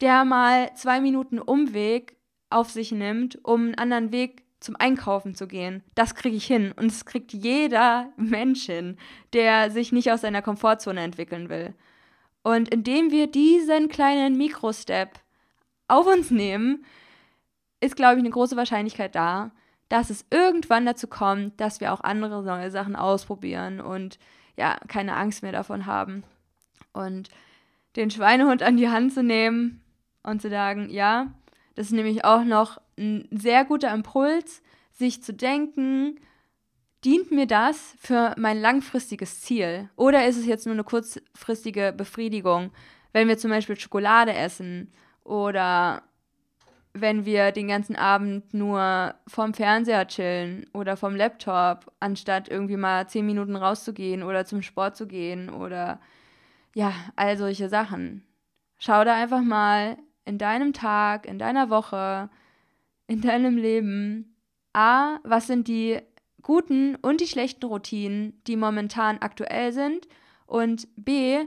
der 0.00 0.24
mal 0.24 0.74
zwei 0.74 1.00
Minuten 1.00 1.38
Umweg 1.38 2.16
auf 2.50 2.70
sich 2.70 2.92
nimmt, 2.92 3.42
um 3.44 3.62
einen 3.62 3.74
anderen 3.76 4.12
Weg 4.12 4.44
zum 4.60 4.76
Einkaufen 4.78 5.34
zu 5.34 5.46
gehen. 5.46 5.82
Das 5.94 6.14
kriege 6.14 6.36
ich 6.36 6.46
hin. 6.46 6.72
Und 6.76 6.86
es 6.86 7.06
kriegt 7.06 7.32
jeder 7.32 8.12
Mensch 8.16 8.66
hin, 8.66 8.98
der 9.32 9.70
sich 9.70 9.90
nicht 9.90 10.12
aus 10.12 10.20
seiner 10.20 10.42
Komfortzone 10.42 11.00
entwickeln 11.00 11.48
will. 11.48 11.74
Und 12.42 12.68
indem 12.68 13.10
wir 13.10 13.26
diesen 13.26 13.88
kleinen 13.88 14.36
Mikrostep 14.36 15.10
auf 15.88 16.06
uns 16.06 16.30
nehmen, 16.30 16.84
ist, 17.80 17.96
glaube 17.96 18.14
ich, 18.14 18.20
eine 18.20 18.30
große 18.30 18.56
Wahrscheinlichkeit 18.56 19.14
da, 19.14 19.50
dass 19.88 20.10
es 20.10 20.24
irgendwann 20.30 20.86
dazu 20.86 21.08
kommt, 21.08 21.60
dass 21.60 21.80
wir 21.80 21.92
auch 21.92 22.00
andere 22.00 22.42
neue 22.42 22.70
Sachen 22.70 22.96
ausprobieren 22.96 23.80
und 23.80 24.18
ja, 24.56 24.78
keine 24.88 25.16
Angst 25.16 25.42
mehr 25.42 25.52
davon 25.52 25.86
haben. 25.86 26.22
Und 26.92 27.28
den 27.96 28.10
Schweinehund 28.10 28.62
an 28.62 28.76
die 28.76 28.88
Hand 28.88 29.12
zu 29.12 29.22
nehmen 29.22 29.82
und 30.22 30.40
zu 30.40 30.48
sagen, 30.48 30.90
ja, 30.90 31.32
das 31.74 31.86
ist 31.86 31.92
nämlich 31.92 32.24
auch 32.24 32.44
noch 32.44 32.80
ein 32.98 33.26
sehr 33.30 33.64
guter 33.64 33.92
Impuls, 33.92 34.62
sich 34.92 35.22
zu 35.22 35.32
denken, 35.32 36.20
dient 37.04 37.30
mir 37.30 37.46
das 37.46 37.94
für 37.98 38.34
mein 38.36 38.60
langfristiges 38.60 39.40
Ziel? 39.40 39.88
Oder 39.96 40.26
ist 40.26 40.36
es 40.36 40.46
jetzt 40.46 40.66
nur 40.66 40.74
eine 40.74 40.84
kurzfristige 40.84 41.94
Befriedigung, 41.96 42.70
wenn 43.12 43.28
wir 43.28 43.38
zum 43.38 43.50
Beispiel 43.50 43.78
Schokolade 43.78 44.32
essen 44.34 44.92
oder 45.24 46.02
wenn 46.92 47.24
wir 47.24 47.52
den 47.52 47.68
ganzen 47.68 47.96
Abend 47.96 48.52
nur 48.52 49.14
vorm 49.26 49.54
Fernseher 49.54 50.06
chillen 50.08 50.66
oder 50.72 50.96
vom 50.96 51.14
Laptop, 51.14 51.92
anstatt 52.00 52.48
irgendwie 52.48 52.76
mal 52.76 53.08
zehn 53.08 53.26
Minuten 53.26 53.56
rauszugehen 53.56 54.22
oder 54.22 54.44
zum 54.44 54.62
Sport 54.62 54.96
zu 54.96 55.06
gehen 55.06 55.50
oder 55.50 56.00
ja, 56.74 56.92
all 57.16 57.36
solche 57.36 57.68
Sachen. 57.68 58.24
Schau 58.78 59.04
da 59.04 59.14
einfach 59.14 59.42
mal 59.42 59.98
in 60.24 60.38
deinem 60.38 60.72
Tag, 60.72 61.26
in 61.26 61.38
deiner 61.38 61.70
Woche, 61.70 62.28
in 63.06 63.20
deinem 63.20 63.56
Leben, 63.56 64.36
A, 64.72 65.18
was 65.24 65.46
sind 65.46 65.68
die 65.68 66.00
guten 66.42 66.96
und 66.96 67.20
die 67.20 67.26
schlechten 67.26 67.66
Routinen, 67.66 68.40
die 68.46 68.56
momentan 68.56 69.18
aktuell 69.18 69.72
sind 69.72 70.06
und 70.46 70.88
B, 70.96 71.44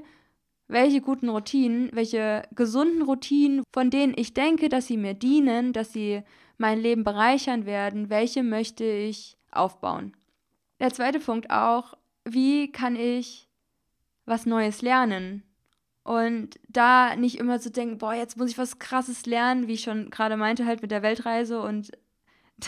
welche 0.67 1.01
guten 1.01 1.29
Routinen, 1.29 1.89
welche 1.93 2.43
gesunden 2.55 3.01
Routinen, 3.01 3.63
von 3.73 3.89
denen 3.89 4.13
ich 4.15 4.33
denke, 4.33 4.69
dass 4.69 4.87
sie 4.87 4.97
mir 4.97 5.13
dienen, 5.13 5.73
dass 5.73 5.93
sie 5.93 6.23
mein 6.57 6.79
Leben 6.79 7.03
bereichern 7.03 7.65
werden, 7.65 8.09
welche 8.09 8.43
möchte 8.43 8.85
ich 8.85 9.37
aufbauen. 9.51 10.13
Der 10.79 10.93
zweite 10.93 11.19
Punkt 11.19 11.49
auch, 11.49 11.93
wie 12.25 12.71
kann 12.71 12.95
ich 12.95 13.49
was 14.25 14.45
Neues 14.45 14.81
lernen? 14.81 15.43
Und 16.03 16.59
da 16.67 17.15
nicht 17.15 17.37
immer 17.39 17.59
zu 17.59 17.71
denken, 17.71 17.97
boah, 17.97 18.13
jetzt 18.13 18.37
muss 18.37 18.51
ich 18.51 18.57
was 18.57 18.79
Krasses 18.79 19.25
lernen, 19.25 19.67
wie 19.67 19.73
ich 19.73 19.83
schon 19.83 20.09
gerade 20.09 20.35
meinte, 20.35 20.65
halt 20.65 20.81
mit 20.81 20.91
der 20.91 21.01
Weltreise 21.01 21.61
und 21.61 21.91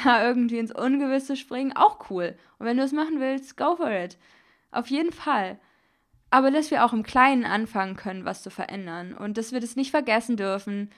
da 0.04 0.26
irgendwie 0.26 0.58
ins 0.58 0.74
Ungewisse 0.74 1.36
springen, 1.36 1.76
auch 1.76 2.10
cool. 2.10 2.36
Und 2.60 2.66
wenn 2.66 2.78
du 2.78 2.84
es 2.84 2.92
machen 2.92 3.20
willst, 3.20 3.58
go 3.58 3.76
for 3.76 3.92
it. 3.92 4.18
Auf 4.72 4.88
jeden 4.88 5.12
Fall. 5.12 5.60
Aber 6.30 6.52
dass 6.52 6.72
wir 6.72 6.84
auch 6.84 6.94
im 6.94 7.04
Kleinen 7.04 7.46
anfangen 7.46 7.96
können, 7.96 8.26
was 8.26 8.44
zu 8.44 8.50
verändern. 8.50 9.14
Und 9.14 9.38
dass 9.38 9.52
wir 9.52 9.60
das 9.60 9.76
nicht 9.76 9.92
vergessen 9.92 10.38
dürfen, 10.38 10.90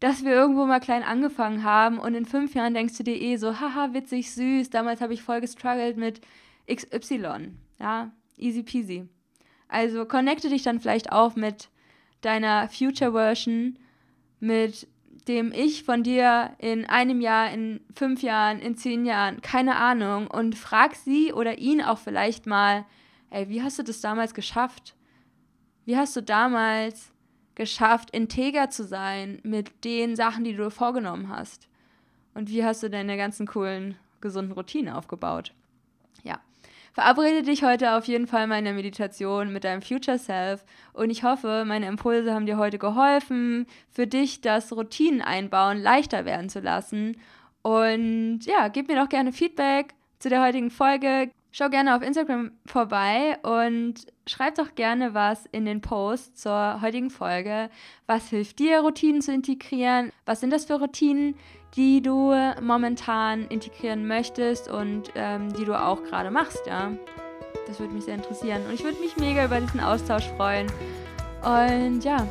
dass 0.00 0.24
wir 0.24 0.32
irgendwo 0.32 0.66
mal 0.66 0.80
klein 0.80 1.02
angefangen 1.02 1.64
haben 1.64 1.98
und 1.98 2.14
in 2.14 2.26
fünf 2.26 2.54
Jahren 2.54 2.74
denkst 2.74 2.96
du 2.98 3.02
dir 3.02 3.20
eh 3.20 3.36
so, 3.36 3.60
haha, 3.60 3.94
witzig, 3.94 4.30
süß, 4.32 4.70
damals 4.70 5.00
habe 5.00 5.14
ich 5.14 5.22
voll 5.22 5.40
gestruggelt 5.40 5.96
mit 5.96 6.20
XY. 6.70 7.52
Ja, 7.78 8.10
easy 8.36 8.62
peasy. 8.62 9.08
Also 9.68 10.04
connecte 10.04 10.48
dich 10.48 10.62
dann 10.62 10.80
vielleicht 10.80 11.12
auch 11.12 11.34
mit 11.36 11.70
deiner 12.20 12.68
Future 12.68 13.12
Version, 13.12 13.78
mit 14.40 14.86
dem 15.28 15.52
Ich 15.52 15.82
von 15.82 16.02
dir 16.02 16.54
in 16.58 16.84
einem 16.84 17.20
Jahr, 17.20 17.50
in 17.50 17.80
fünf 17.94 18.22
Jahren, 18.22 18.60
in 18.60 18.76
zehn 18.76 19.04
Jahren, 19.04 19.40
keine 19.40 19.76
Ahnung, 19.76 20.28
und 20.28 20.56
frag 20.56 20.94
sie 20.94 21.32
oder 21.32 21.58
ihn 21.58 21.82
auch 21.82 21.98
vielleicht 21.98 22.46
mal, 22.46 22.84
ey, 23.30 23.48
wie 23.48 23.62
hast 23.62 23.78
du 23.78 23.82
das 23.82 24.00
damals 24.00 24.34
geschafft? 24.34 24.94
Wie 25.84 25.96
hast 25.96 26.16
du 26.16 26.22
damals 26.22 27.12
geschafft, 27.54 28.10
integer 28.10 28.70
zu 28.70 28.84
sein 28.84 29.40
mit 29.42 29.84
den 29.84 30.14
Sachen, 30.14 30.44
die 30.44 30.54
du 30.54 30.70
vorgenommen 30.70 31.28
hast? 31.28 31.68
Und 32.34 32.50
wie 32.50 32.64
hast 32.64 32.82
du 32.82 32.90
deine 32.90 33.16
ganzen 33.16 33.46
coolen, 33.46 33.96
gesunden 34.20 34.52
Routinen 34.52 34.92
aufgebaut? 34.92 35.52
Ja. 36.22 36.40
Verabrede 36.96 37.42
dich 37.42 37.62
heute 37.62 37.92
auf 37.92 38.06
jeden 38.06 38.26
Fall 38.26 38.46
mal 38.46 38.58
in 38.58 38.64
der 38.64 38.72
Meditation 38.72 39.52
mit 39.52 39.64
deinem 39.64 39.82
Future 39.82 40.18
Self 40.18 40.64
und 40.94 41.10
ich 41.10 41.24
hoffe, 41.24 41.64
meine 41.66 41.88
Impulse 41.88 42.32
haben 42.32 42.46
dir 42.46 42.56
heute 42.56 42.78
geholfen, 42.78 43.66
für 43.90 44.06
dich 44.06 44.40
das 44.40 44.72
Routinen 44.72 45.20
einbauen 45.20 45.76
leichter 45.76 46.24
werden 46.24 46.48
zu 46.48 46.60
lassen. 46.60 47.18
Und 47.60 48.40
ja, 48.46 48.68
gib 48.68 48.88
mir 48.88 48.96
doch 48.96 49.10
gerne 49.10 49.34
Feedback 49.34 49.92
zu 50.20 50.30
der 50.30 50.42
heutigen 50.42 50.70
Folge. 50.70 51.30
Schau 51.52 51.68
gerne 51.68 51.94
auf 51.94 52.00
Instagram 52.00 52.52
vorbei 52.64 53.36
und 53.42 54.06
schreib 54.26 54.54
doch 54.54 54.74
gerne 54.74 55.12
was 55.12 55.44
in 55.52 55.66
den 55.66 55.82
Post 55.82 56.38
zur 56.38 56.80
heutigen 56.80 57.10
Folge. 57.10 57.68
Was 58.06 58.30
hilft 58.30 58.58
dir, 58.58 58.80
Routinen 58.80 59.20
zu 59.20 59.34
integrieren? 59.34 60.12
Was 60.24 60.40
sind 60.40 60.50
das 60.50 60.64
für 60.64 60.80
Routinen, 60.80 61.34
die 61.76 62.00
du 62.00 62.34
momentan 62.62 63.46
integrieren 63.48 64.06
möchtest 64.06 64.68
und 64.68 65.10
ähm, 65.14 65.52
die 65.52 65.64
du 65.64 65.78
auch 65.78 66.02
gerade 66.04 66.30
machst, 66.30 66.66
ja. 66.66 66.90
Das 67.66 67.80
würde 67.80 67.92
mich 67.92 68.04
sehr 68.04 68.14
interessieren. 68.14 68.62
Und 68.66 68.74
ich 68.74 68.84
würde 68.84 68.98
mich 69.00 69.16
mega 69.16 69.44
über 69.44 69.60
diesen 69.60 69.80
Austausch 69.80 70.28
freuen. 70.36 70.68
Und 71.42 72.04
ja, 72.04 72.26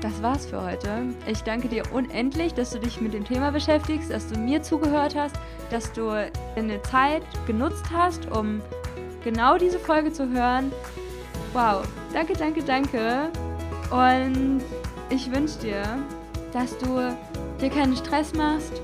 das 0.00 0.22
war's 0.22 0.46
für 0.46 0.62
heute. 0.62 1.14
Ich 1.26 1.42
danke 1.42 1.68
dir 1.68 1.84
unendlich, 1.92 2.54
dass 2.54 2.70
du 2.70 2.78
dich 2.78 3.00
mit 3.00 3.12
dem 3.12 3.24
Thema 3.24 3.50
beschäftigst, 3.50 4.10
dass 4.10 4.28
du 4.28 4.38
mir 4.38 4.62
zugehört 4.62 5.14
hast, 5.14 5.36
dass 5.70 5.92
du 5.92 6.10
deine 6.54 6.82
Zeit 6.82 7.22
genutzt 7.46 7.84
hast, 7.92 8.30
um 8.30 8.60
genau 9.24 9.58
diese 9.58 9.78
Folge 9.78 10.12
zu 10.12 10.28
hören. 10.28 10.72
Wow, 11.52 11.86
danke, 12.12 12.34
danke, 12.34 12.62
danke. 12.62 13.30
Und 13.90 14.62
ich 15.10 15.30
wünsche 15.30 15.58
dir, 15.58 15.82
dass 16.52 16.76
du 16.78 17.14
dir 17.62 17.70
keinen 17.70 17.96
Stress 17.96 18.34
machst 18.34 18.82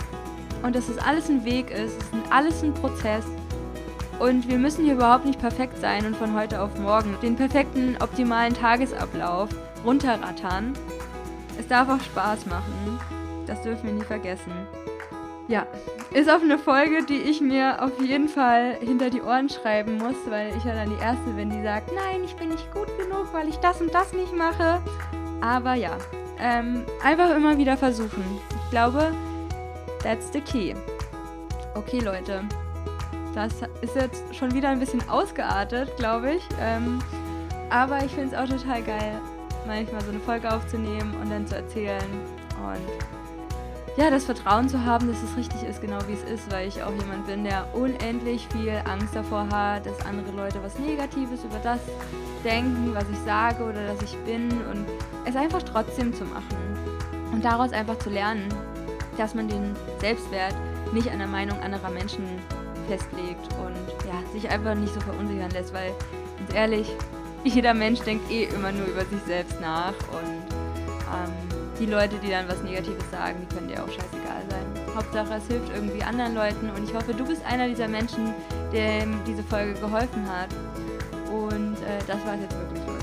und 0.63 0.75
dass 0.75 0.89
es 0.89 0.99
alles 0.99 1.29
ein 1.29 1.45
Weg 1.45 1.71
ist, 1.71 2.01
es 2.01 2.07
ist 2.07 2.31
alles 2.31 2.63
ein 2.63 2.75
Prozess. 2.75 3.25
Und 4.19 4.49
wir 4.49 4.59
müssen 4.59 4.85
hier 4.85 4.95
überhaupt 4.95 5.25
nicht 5.25 5.39
perfekt 5.39 5.79
sein 5.81 6.05
und 6.05 6.17
von 6.17 6.35
heute 6.35 6.61
auf 6.61 6.77
morgen 6.79 7.17
den 7.23 7.37
perfekten, 7.37 7.97
optimalen 8.01 8.55
Tagesablauf 8.55 9.49
runterrattern. 9.85 10.73
Es 11.59 11.69
darf 11.69 11.89
auch 11.89 12.01
Spaß 12.01 12.47
machen. 12.47 12.99
Das 13.47 13.63
dürfen 13.63 13.85
wir 13.85 13.93
nie 13.93 14.05
vergessen. 14.05 14.53
Ja, 15.47 15.67
ist 16.13 16.29
auch 16.29 16.43
eine 16.43 16.59
Folge, 16.59 17.05
die 17.05 17.17
ich 17.17 17.41
mir 17.41 17.83
auf 17.83 18.01
jeden 18.03 18.29
Fall 18.29 18.77
hinter 18.81 19.09
die 19.09 19.23
Ohren 19.23 19.49
schreiben 19.49 19.99
muss, 19.99 20.17
weil 20.29 20.55
ich 20.57 20.65
ja 20.65 20.75
dann 20.75 20.91
die 20.91 21.03
Erste 21.03 21.31
bin, 21.31 21.51
die 21.51 21.63
sagt, 21.63 21.91
nein, 21.95 22.23
ich 22.25 22.35
bin 22.35 22.51
nicht 22.51 22.73
gut 22.73 22.89
genug, 22.99 23.33
weil 23.33 23.49
ich 23.49 23.57
das 23.57 23.81
und 23.81 23.95
das 23.95 24.13
nicht 24.13 24.37
mache. 24.37 24.83
Aber 25.41 25.75
ja, 25.75 25.97
ähm, 26.39 26.85
einfach 27.03 27.35
immer 27.35 27.57
wieder 27.57 27.77
versuchen. 27.77 28.25
Ich 28.69 28.73
glaube, 28.73 29.15
that's 30.03 30.31
the 30.31 30.43
key. 30.43 30.75
Okay, 31.75 32.01
Leute. 32.01 32.43
Das 33.35 33.55
ist 33.81 33.97
jetzt 33.97 34.37
schon 34.37 34.53
wieder 34.53 34.69
ein 34.69 34.79
bisschen 34.79 35.09
ausgeartet, 35.09 35.97
glaube 35.97 36.33
ich. 36.33 36.43
Ähm, 36.61 36.99
aber 37.71 38.05
ich 38.05 38.13
finde 38.13 38.27
es 38.27 38.35
auch 38.35 38.47
total 38.47 38.83
geil, 38.83 39.23
manchmal 39.67 40.03
so 40.03 40.11
eine 40.11 40.21
Folge 40.21 40.53
aufzunehmen 40.53 41.17
und 41.19 41.31
dann 41.31 41.47
zu 41.47 41.57
erzählen. 41.57 42.05
Und 42.63 43.97
ja, 43.97 44.11
das 44.11 44.27
Vertrauen 44.27 44.69
zu 44.69 44.85
haben, 44.85 45.09
dass 45.09 45.23
es 45.23 45.35
richtig 45.35 45.63
ist, 45.63 45.81
genau 45.81 46.01
wie 46.07 46.13
es 46.13 46.25
ist, 46.25 46.53
weil 46.53 46.69
ich 46.69 46.83
auch 46.83 46.93
jemand 46.93 47.27
bin, 47.27 47.45
der 47.45 47.75
unendlich 47.75 48.47
viel 48.53 48.83
Angst 48.85 49.17
davor 49.17 49.49
hat, 49.49 49.87
dass 49.87 50.05
andere 50.05 50.31
Leute 50.37 50.63
was 50.63 50.79
Negatives 50.79 51.43
über 51.43 51.59
das 51.63 51.81
denken, 52.45 52.91
was 52.93 53.05
ich 53.11 53.19
sage 53.25 53.65
oder 53.65 53.87
dass 53.87 54.03
ich 54.03 54.15
bin 54.25 54.51
und 54.71 54.85
es 55.25 55.35
einfach 55.37 55.63
trotzdem 55.63 56.13
zu 56.13 56.27
machen. 56.27 56.78
Und 57.33 57.45
daraus 57.45 57.73
einfach 57.73 57.99
zu 57.99 58.11
lernen, 58.11 58.49
dass 59.17 59.35
man 59.35 59.49
den 59.49 59.75
Selbstwert 60.01 60.55
nicht 60.93 61.11
an 61.11 61.19
der 61.19 61.29
Meinung 61.29 61.59
anderer 61.61 61.91
Menschen 61.91 62.25
festlegt 62.89 63.53
und 63.65 64.07
ja, 64.07 64.23
sich 64.33 64.49
einfach 64.49 64.75
nicht 64.75 64.95
so 64.95 65.01
verunsichern 65.01 65.51
lässt, 65.51 65.75
weil 65.75 65.93
ganz 66.39 66.55
ehrlich, 66.55 66.89
jeder 67.45 67.75
Mensch 67.75 68.01
denkt 68.01 68.31
eh 68.31 68.45
immer 68.45 68.73
nur 68.73 68.87
über 68.87 69.05
sich 69.05 69.21
selbst 69.27 69.61
nach 69.61 69.95
und 70.11 70.55
ähm, 71.13 71.33
die 71.79 71.87
Leute, 71.87 72.17
die 72.19 72.31
dann 72.31 72.49
was 72.49 72.63
Negatives 72.63 73.11
sagen, 73.11 73.37
die 73.43 73.55
können 73.55 73.69
dir 73.69 73.83
auch 73.83 73.89
scheißegal 73.89 74.43
sein. 74.51 74.95
Hauptsache, 74.97 75.35
es 75.35 75.47
hilft 75.47 75.73
irgendwie 75.75 76.03
anderen 76.03 76.35
Leuten 76.35 76.71
und 76.71 76.83
ich 76.83 76.95
hoffe, 76.95 77.15
du 77.15 77.25
bist 77.25 77.45
einer 77.45 77.69
dieser 77.69 77.89
Menschen, 77.89 78.35
dem 78.73 79.21
diese 79.27 79.43
Folge 79.45 79.75
geholfen 79.75 80.27
hat. 80.29 80.49
Und 81.33 81.77
äh, 81.77 81.99
das 82.07 82.25
war 82.27 82.35
es 82.35 82.41
jetzt 82.41 82.57
wirklich? 82.59 82.98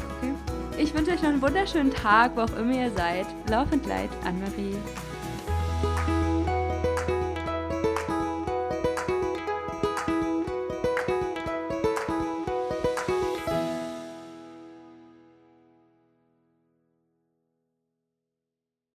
Ich 0.77 0.93
wünsche 0.93 1.11
euch 1.11 1.21
noch 1.21 1.29
einen 1.29 1.41
wunderschönen 1.41 1.93
Tag, 1.93 2.35
wo 2.35 2.41
auch 2.41 2.57
immer 2.57 2.73
ihr 2.73 2.91
seid. 2.91 3.25
Laufend 3.49 3.85
Leid, 3.85 4.09
Anne-Marie. 4.25 4.75